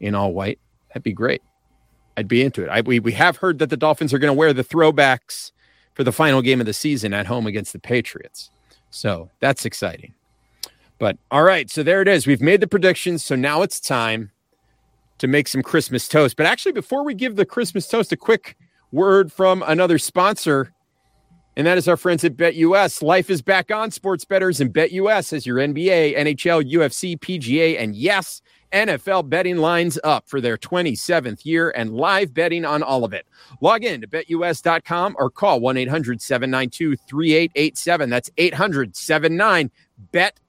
[0.00, 0.58] in all white.
[0.88, 1.42] That'd be great.
[2.16, 2.68] I'd be into it.
[2.68, 5.52] I, we we have heard that the Dolphins are going to wear the throwbacks
[5.94, 8.50] for the final game of the season at home against the Patriots.
[8.90, 10.14] So that's exciting.
[10.98, 12.26] But all right, so there it is.
[12.26, 13.24] We've made the predictions.
[13.24, 14.30] So now it's time
[15.18, 16.36] to make some Christmas toast.
[16.36, 18.56] But actually, before we give the Christmas toast, a quick
[18.92, 20.72] word from another sponsor,
[21.56, 23.02] and that is our friends at BetUS.
[23.02, 27.94] Life is back on sports betters, and BetUS has your NBA, NHL, UFC, PGA, and
[27.94, 28.40] yes,
[28.72, 33.26] NFL betting lines up for their 27th year and live betting on all of it.
[33.60, 38.10] Log in to betus.com or call 1 800 792 3887.
[38.10, 39.70] That's 800 79
[40.10, 40.40] Bet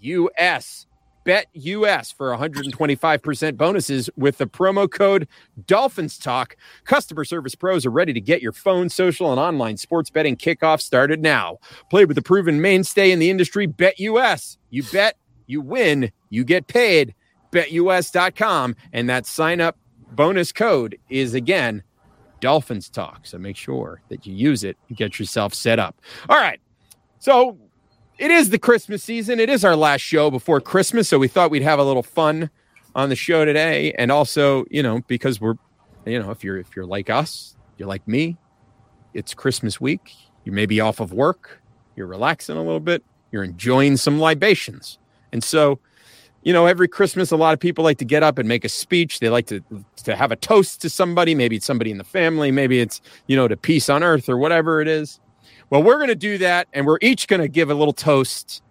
[0.00, 0.87] US.
[1.28, 5.28] Bet US for 125% bonuses with the promo code
[5.66, 6.56] Dolphins Talk.
[6.84, 10.80] Customer service pros are ready to get your phone, social, and online sports betting kickoff
[10.80, 11.58] started now.
[11.90, 14.56] Play with the proven mainstay in the industry, Bet US.
[14.70, 17.14] You bet, you win, you get paid.
[17.52, 18.74] BetUS.com.
[18.94, 19.76] And that sign up
[20.12, 21.82] bonus code is again
[22.40, 23.26] Dolphins Talk.
[23.26, 26.00] So make sure that you use it and get yourself set up.
[26.30, 26.58] All right.
[27.18, 27.58] So
[28.18, 29.38] it is the Christmas season.
[29.38, 31.08] It is our last show before Christmas.
[31.08, 32.50] So we thought we'd have a little fun
[32.94, 33.92] on the show today.
[33.92, 35.54] And also, you know, because we're,
[36.04, 38.36] you know, if you're if you're like us, you're like me,
[39.14, 40.14] it's Christmas week.
[40.44, 41.62] You may be off of work,
[41.94, 44.98] you're relaxing a little bit, you're enjoying some libations.
[45.32, 45.78] And so,
[46.42, 48.68] you know, every Christmas, a lot of people like to get up and make a
[48.68, 49.20] speech.
[49.20, 49.62] They like to
[50.04, 51.34] to have a toast to somebody.
[51.36, 52.50] Maybe it's somebody in the family.
[52.50, 55.20] Maybe it's you know to peace on earth or whatever it is.
[55.70, 58.62] Well, we're going to do that, and we're each going to give a little toast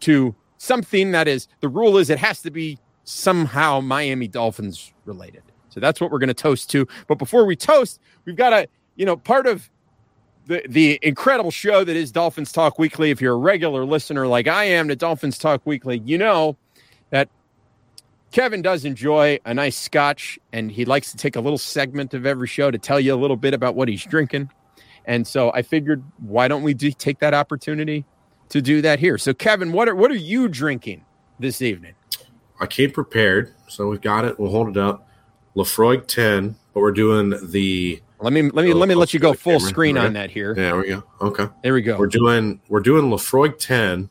[0.00, 5.42] to something that is the rule is it has to be somehow Miami Dolphins related.
[5.70, 6.86] So that's what we're going to toast to.
[7.06, 9.70] But before we toast, we've got a you know part of
[10.46, 13.10] the the incredible show that is Dolphins Talk Weekly.
[13.10, 16.56] If you're a regular listener like I am to Dolphins Talk Weekly, you know
[17.10, 17.28] that
[18.32, 22.26] Kevin does enjoy a nice scotch and he likes to take a little segment of
[22.26, 24.50] every show to tell you a little bit about what he's drinking.
[25.10, 28.04] And so I figured, why don't we do, take that opportunity
[28.50, 29.18] to do that here?
[29.18, 31.04] So, Kevin, what are what are you drinking
[31.40, 31.94] this evening?
[32.60, 34.38] I came prepared, so we've got it.
[34.38, 35.08] We'll hold it up.
[35.56, 38.00] Laphroaig ten, but we're doing the.
[38.20, 39.68] Let me let me let me let you go full camera.
[39.68, 40.54] screen on that here.
[40.54, 41.02] There we go.
[41.20, 41.98] Okay, There we go.
[41.98, 44.10] we're doing we're doing Laphroaig ten,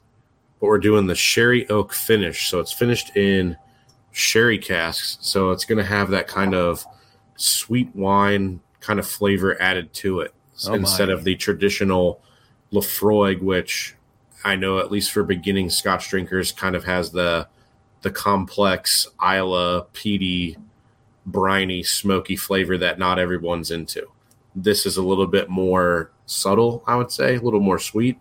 [0.59, 2.49] but we're doing the sherry oak finish.
[2.49, 3.55] So it's finished in
[4.11, 5.17] sherry casks.
[5.21, 6.85] So it's going to have that kind of
[7.37, 10.33] sweet wine kind of flavor added to it
[10.67, 12.21] Oh, instead of the traditional
[12.73, 13.95] Laphroaig, which
[14.43, 17.47] I know at least for beginning Scotch drinkers kind of has the
[18.01, 20.57] the complex Islay peaty,
[21.25, 24.07] briny, smoky flavor that not everyone's into.
[24.55, 28.17] This is a little bit more subtle, I would say, a little more sweet.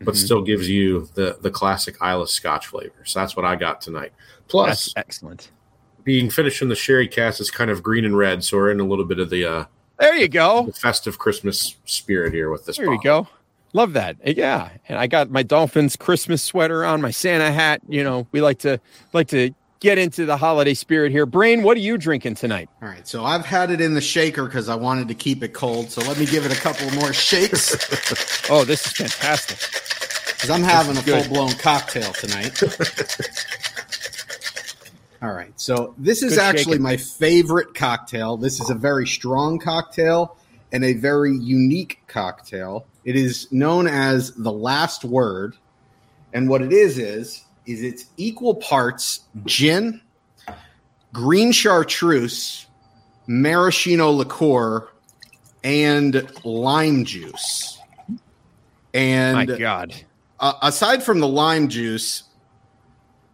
[0.00, 0.24] but Mhm.
[0.24, 3.02] still gives you the the classic Islay Scotch flavor.
[3.04, 4.12] So that's what I got tonight.
[4.48, 5.50] Plus, That's excellent.
[6.02, 8.80] being finished in the sherry cast is kind of green and red, so we're in
[8.80, 9.64] a little bit of the uh,
[9.98, 10.66] There you go.
[10.66, 12.76] the festive Christmas spirit here with this.
[12.76, 13.28] There you go.
[13.72, 14.16] Love that.
[14.24, 14.70] Yeah.
[14.88, 17.80] And I got my Dolphins Christmas sweater on, my Santa hat.
[17.88, 18.80] You know, we like to
[19.12, 21.26] like to get into the holiday spirit here.
[21.26, 22.68] Brain, what are you drinking tonight?
[22.80, 25.52] All right, so I've had it in the shaker because I wanted to keep it
[25.54, 25.90] cold.
[25.90, 27.74] So let me give it a couple more shakes
[28.50, 29.58] Oh, this is fantastic.
[30.36, 32.62] because I'm having a full blown cocktail tonight.
[35.24, 36.82] All right, so this is Good actually shaking.
[36.82, 38.36] my favorite cocktail.
[38.36, 40.36] This is a very strong cocktail
[40.70, 42.84] and a very unique cocktail.
[43.06, 45.56] It is known as the last word,
[46.34, 50.02] and what it is is is it's equal parts gin,
[51.14, 52.66] green chartreuse,
[53.26, 54.86] maraschino liqueur,
[55.62, 57.78] and lime juice.
[58.92, 59.94] And My God.
[60.38, 62.24] uh, aside from the lime juice,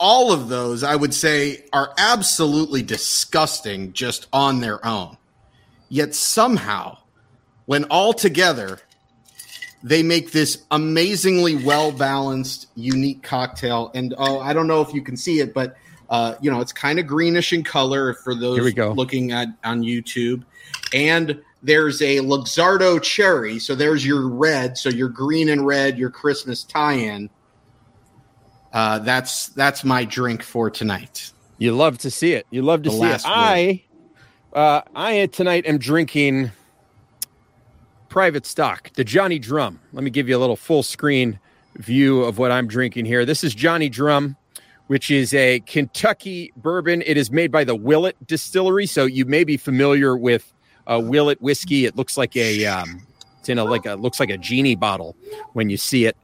[0.00, 5.18] all of those I would say are absolutely disgusting just on their own.
[5.90, 6.98] Yet somehow,
[7.66, 8.80] when all together,
[9.82, 13.90] they make this amazingly well balanced, unique cocktail.
[13.94, 15.76] And oh, I don't know if you can see it, but
[16.08, 18.92] uh, you know, it's kind of greenish in color for those Here we go.
[18.92, 20.44] looking at on YouTube.
[20.92, 23.58] And there's a Luxardo cherry.
[23.58, 24.76] So there's your red.
[24.76, 27.30] So your green and red, your Christmas tie-in.
[28.72, 31.32] Uh, that's that's my drink for tonight.
[31.58, 32.46] You love to see it.
[32.50, 33.10] You love to The see it.
[33.10, 33.20] word.
[33.26, 33.84] I
[34.52, 36.52] uh I tonight am drinking
[38.08, 39.80] private stock, the Johnny Drum.
[39.92, 41.38] Let me give you a little full screen
[41.76, 43.24] view of what I'm drinking here.
[43.24, 44.36] This is Johnny Drum,
[44.88, 47.02] which is a Kentucky bourbon.
[47.06, 50.52] It is made by the Willett Distillery, so you may be familiar with
[50.86, 51.84] uh, Willett whiskey.
[51.86, 53.06] It looks like a um,
[53.38, 55.16] it's in a like a looks like a genie bottle
[55.52, 56.16] when you see it.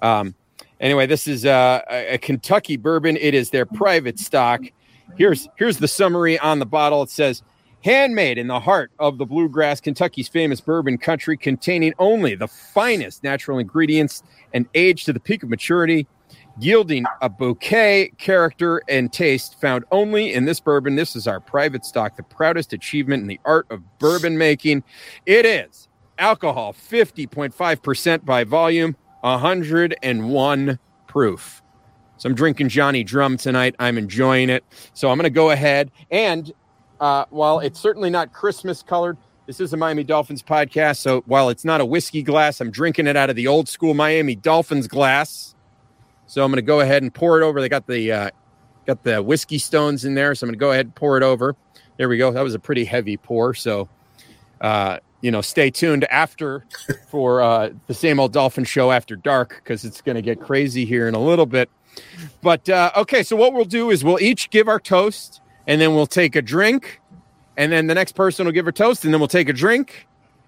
[0.00, 0.34] Um,
[0.82, 3.16] anyway, this is uh, a, a Kentucky bourbon.
[3.16, 4.60] It is their private stock.
[5.16, 7.02] Here's here's the summary on the bottle.
[7.02, 7.42] It says
[7.84, 13.22] handmade in the heart of the bluegrass, Kentucky's famous bourbon country, containing only the finest
[13.22, 14.22] natural ingredients
[14.54, 16.06] and aged to the peak of maturity,
[16.58, 20.94] yielding a bouquet character and taste found only in this bourbon.
[20.94, 24.84] This is our private stock, the proudest achievement in the art of bourbon making.
[25.26, 31.62] It is alcohol 50.5% by volume, 101 proof.
[32.18, 33.74] So I'm drinking Johnny Drum tonight.
[33.78, 34.64] I'm enjoying it.
[34.94, 36.52] So I'm going to go ahead and
[37.00, 39.16] uh, while it's certainly not Christmas colored,
[39.46, 40.98] this is a Miami Dolphins podcast.
[40.98, 43.92] So while it's not a whiskey glass, I'm drinking it out of the old school
[43.92, 45.56] Miami Dolphins glass.
[46.26, 47.60] So I'm going to go ahead and pour it over.
[47.60, 48.30] They got the uh,
[48.86, 51.24] got the whiskey stones in there, so I'm going to go ahead and pour it
[51.24, 51.56] over.
[51.98, 52.30] There we go.
[52.30, 53.52] That was a pretty heavy pour.
[53.52, 53.88] So
[54.60, 56.66] uh, you know, stay tuned after
[57.08, 60.84] for uh, the same old Dolphin show after dark because it's going to get crazy
[60.84, 61.70] here in a little bit.
[62.42, 65.94] But uh, okay, so what we'll do is we'll each give our toast, and then
[65.94, 67.00] we'll take a drink,
[67.56, 70.06] and then the next person will give a toast, and then we'll take a drink,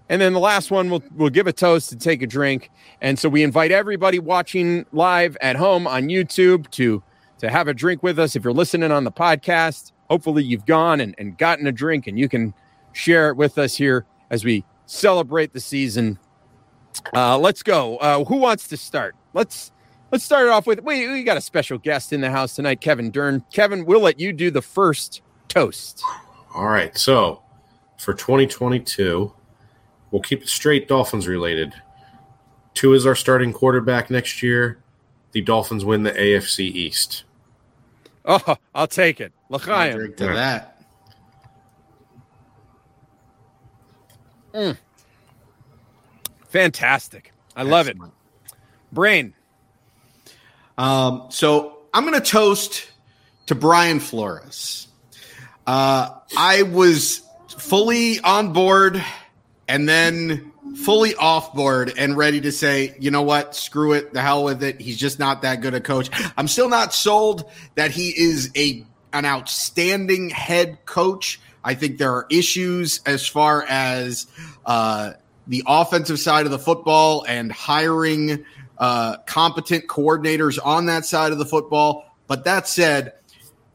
[0.09, 2.71] and then the last one will will give a toast and take a drink.
[2.99, 7.01] And so we invite everybody watching live at home on YouTube to
[7.39, 8.35] to have a drink with us.
[8.35, 12.17] If you're listening on the podcast, hopefully you've gone and, and gotten a drink, and
[12.17, 12.53] you can
[12.91, 16.19] share it with us here as we celebrate the season.
[17.13, 17.97] Uh, let's go.
[17.97, 19.15] Uh, who wants to start?
[19.33, 19.71] Let's
[20.11, 22.81] let's start it off with we we got a special guest in the house tonight,
[22.81, 23.43] Kevin Dern.
[23.51, 26.03] Kevin, we'll let you do the first toast.
[26.53, 26.97] All right.
[26.97, 27.41] So
[27.97, 29.31] for 2022,
[30.11, 31.73] we'll keep it straight Dolphins related.
[32.73, 34.79] Tua is our starting quarterback next year.
[35.31, 37.23] The Dolphins win the AFC East.
[38.23, 39.33] Oh, I'll take it.
[39.49, 39.95] L'chaim.
[39.95, 40.65] drink to Yeah.
[44.55, 44.77] That.
[46.49, 47.31] Fantastic.
[47.55, 47.91] I love it.
[47.91, 48.13] Excellent.
[48.91, 49.33] Brain.
[50.77, 52.87] Um, so I'm going to toast
[53.47, 54.87] to Brian Flores.
[55.67, 59.03] Uh, I was fully on board
[59.67, 64.21] and then fully off board and ready to say, you know what, screw it, the
[64.21, 64.79] hell with it.
[64.81, 66.09] He's just not that good a coach.
[66.37, 71.39] I'm still not sold that he is a an outstanding head coach.
[71.65, 74.27] I think there are issues as far as
[74.65, 75.13] uh,
[75.47, 78.45] the offensive side of the football and hiring
[78.77, 82.05] uh, competent coordinators on that side of the football.
[82.27, 83.13] But that said,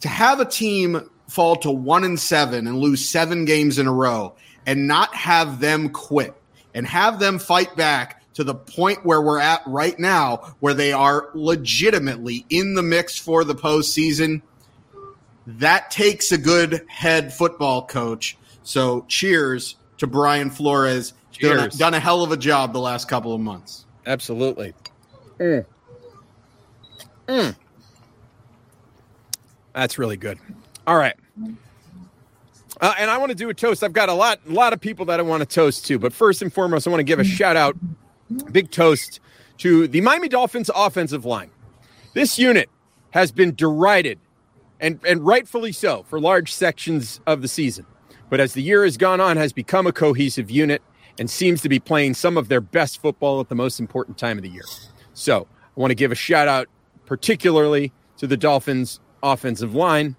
[0.01, 3.93] to have a team fall to one and seven and lose seven games in a
[3.93, 4.34] row
[4.66, 6.34] and not have them quit
[6.74, 10.93] and have them fight back to the point where we're at right now, where they
[10.93, 14.43] are legitimately in the mix for the postseason,
[15.59, 18.36] that takes a good head football coach.
[18.62, 21.12] So cheers to Brian Flores.
[21.40, 21.74] Done a, Cheers.
[21.74, 23.86] done a hell of a job the last couple of months.
[24.07, 24.74] Absolutely.
[25.38, 25.64] Mm.
[27.28, 27.57] Mm.
[29.72, 30.38] That's really good.
[30.86, 31.14] All right.
[32.80, 33.84] Uh, and I want to do a toast.
[33.84, 35.98] I've got a lot, a lot of people that I want to toast to.
[35.98, 37.76] But first and foremost, I want to give a shout out,
[38.53, 39.20] big toast
[39.59, 41.51] to the Miami Dolphins offensive line.
[42.14, 42.68] This unit
[43.11, 44.18] has been derided,
[44.81, 47.87] and and rightfully so, for large sections of the season.
[48.28, 50.83] But as the year has gone on, has become a cohesive unit
[51.18, 54.39] and seems to be playing some of their best football at the most important time
[54.39, 54.64] of the year.
[55.12, 56.68] So I want to give a shout out,
[57.07, 60.16] particularly to the Dolphins offensive line.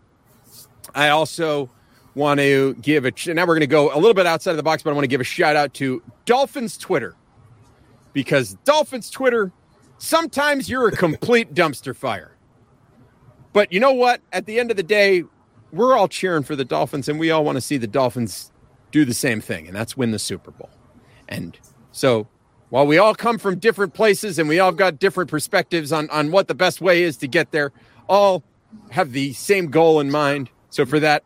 [0.94, 1.70] I also
[2.16, 4.64] want to give a now we're going to go a little bit outside of the
[4.64, 7.16] box, but I want to give a shout out to Dolphins Twitter
[8.14, 9.52] because Dolphins Twitter
[9.98, 12.31] sometimes you're a complete dumpster fire.
[13.54, 14.22] But you know what?
[14.32, 15.24] At the end of the day,
[15.72, 18.52] we're all cheering for the Dolphins and we all want to see the Dolphins
[18.92, 20.70] do the same thing, and that's win the Super Bowl.
[21.30, 21.58] And
[21.92, 22.28] so
[22.70, 26.32] while we all come from different places and we all got different perspectives on, on
[26.32, 27.72] what the best way is to get there,
[28.08, 28.44] all
[28.92, 30.50] have the same goal in mind.
[30.70, 31.24] So for that,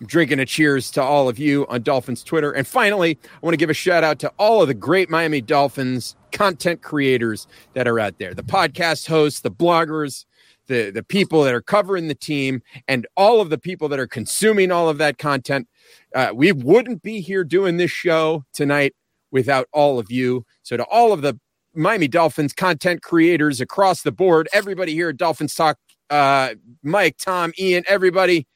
[0.00, 2.52] I'm drinking a cheers to all of you on Dolphins Twitter.
[2.52, 5.40] And finally, I want to give a shout out to all of the great Miami
[5.40, 10.24] Dolphins content creators that are out there the podcast hosts, the bloggers,
[10.70, 14.06] the, the people that are covering the team, and all of the people that are
[14.06, 15.68] consuming all of that content.
[16.14, 18.94] Uh, we wouldn't be here doing this show tonight
[19.32, 20.46] without all of you.
[20.62, 21.38] So, to all of the
[21.74, 25.76] Miami Dolphins content creators across the board, everybody here at Dolphins Talk,
[26.08, 26.54] uh,
[26.84, 28.46] Mike, Tom, Ian, everybody,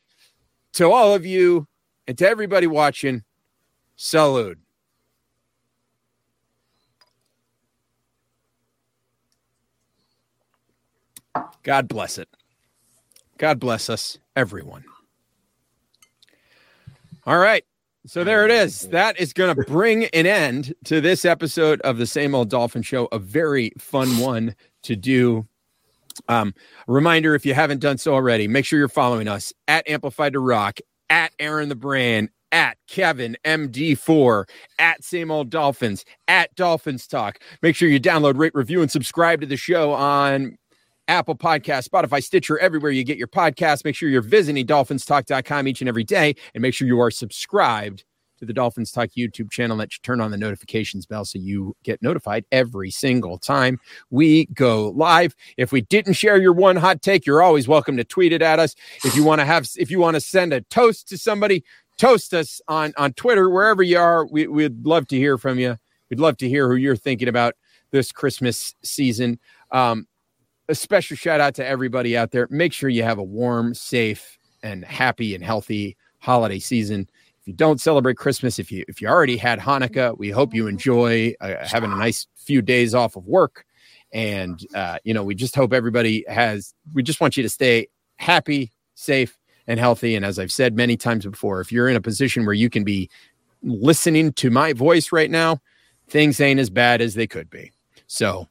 [0.74, 1.66] to all of you
[2.06, 3.22] and to everybody watching,
[3.96, 4.58] salute.
[11.64, 12.28] God bless it.
[13.38, 14.84] God bless us, everyone.
[17.26, 17.64] All right.
[18.06, 18.82] So there it is.
[18.88, 22.82] That is going to bring an end to this episode of the Same Old Dolphin
[22.82, 23.08] Show.
[23.12, 25.48] A very fun one to do.
[26.28, 26.54] Um,
[26.86, 30.40] reminder if you haven't done so already, make sure you're following us at Amplified to
[30.40, 34.48] Rock, at Aaron the Brand, at Kevin MD4,
[34.78, 37.38] at Same Old Dolphins, at Dolphins Talk.
[37.62, 40.58] Make sure you download, rate, review, and subscribe to the show on
[41.08, 43.84] Apple Podcast, Spotify, Stitcher, everywhere you get your podcast.
[43.84, 48.04] Make sure you're visiting dolphinstalk.com each and every day and make sure you are subscribed
[48.38, 51.76] to the Dolphins Talk YouTube channel that you turn on the notifications bell so you
[51.84, 53.78] get notified every single time
[54.10, 55.34] we go live.
[55.56, 58.58] If we didn't share your one hot take, you're always welcome to tweet it at
[58.58, 58.74] us.
[59.04, 61.64] If you want to have if you want to send a toast to somebody,
[61.98, 64.26] toast us on on Twitter wherever you are.
[64.26, 65.76] We, we'd love to hear from you.
[66.10, 67.54] We'd love to hear who you're thinking about
[67.90, 69.38] this Christmas season.
[69.70, 70.06] Um,
[70.68, 72.48] a special shout out to everybody out there.
[72.50, 77.08] Make sure you have a warm, safe, and happy and healthy holiday season.
[77.40, 80.66] If you don't celebrate Christmas, if you if you already had Hanukkah, we hope you
[80.66, 83.66] enjoy uh, having a nice few days off of work.
[84.12, 86.74] And uh, you know, we just hope everybody has.
[86.94, 90.16] We just want you to stay happy, safe, and healthy.
[90.16, 92.84] And as I've said many times before, if you're in a position where you can
[92.84, 93.10] be
[93.62, 95.58] listening to my voice right now,
[96.08, 97.72] things ain't as bad as they could be.
[98.06, 98.48] So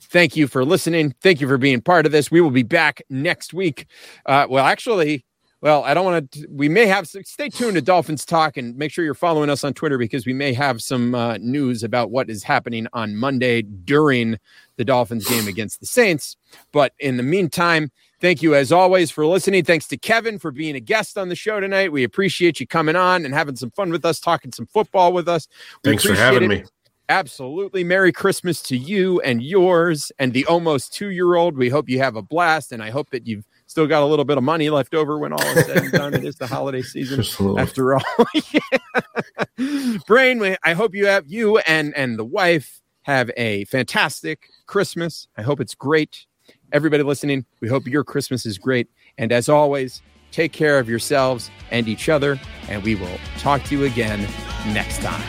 [0.00, 1.14] Thank you for listening.
[1.20, 2.30] Thank you for being part of this.
[2.30, 3.86] We will be back next week.
[4.26, 5.24] Uh, well, actually,
[5.62, 6.46] well, I don't want to.
[6.50, 7.06] We may have.
[7.06, 10.32] Stay tuned to Dolphins Talk and make sure you're following us on Twitter because we
[10.32, 14.38] may have some uh, news about what is happening on Monday during
[14.76, 16.36] the Dolphins game against the Saints.
[16.72, 17.90] But in the meantime,
[18.22, 19.64] thank you as always for listening.
[19.64, 21.92] Thanks to Kevin for being a guest on the show tonight.
[21.92, 25.28] We appreciate you coming on and having some fun with us, talking some football with
[25.28, 25.46] us.
[25.84, 26.48] We Thanks for having it.
[26.48, 26.64] me.
[27.10, 27.82] Absolutely.
[27.82, 31.56] Merry Christmas to you and yours and the almost two year old.
[31.56, 34.24] We hope you have a blast, and I hope that you've still got a little
[34.24, 36.14] bit of money left over when all is said and done.
[36.14, 37.24] It is the holiday season
[37.58, 38.02] after all.
[38.52, 39.98] yeah.
[40.06, 45.26] Brain, I hope you have you and and the wife have a fantastic Christmas.
[45.36, 46.26] I hope it's great.
[46.72, 48.88] Everybody listening, we hope your Christmas is great.
[49.18, 50.00] And as always,
[50.30, 52.38] take care of yourselves and each other,
[52.68, 54.20] and we will talk to you again
[54.68, 55.28] next time.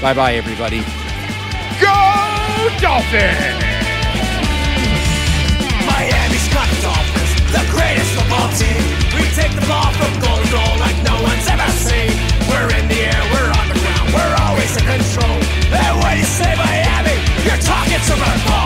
[0.00, 0.82] Bye bye, everybody.
[1.82, 1.98] Go
[2.78, 3.58] Dolphins!
[5.82, 8.82] Miami's got the Dolphins, the greatest football team.
[9.18, 12.14] We take the ball from goal to goal like no one's ever seen.
[12.46, 15.38] We're in the air, we're on the ground, we're always in control.
[15.74, 18.61] And when you say Miami, you're talking to my ball.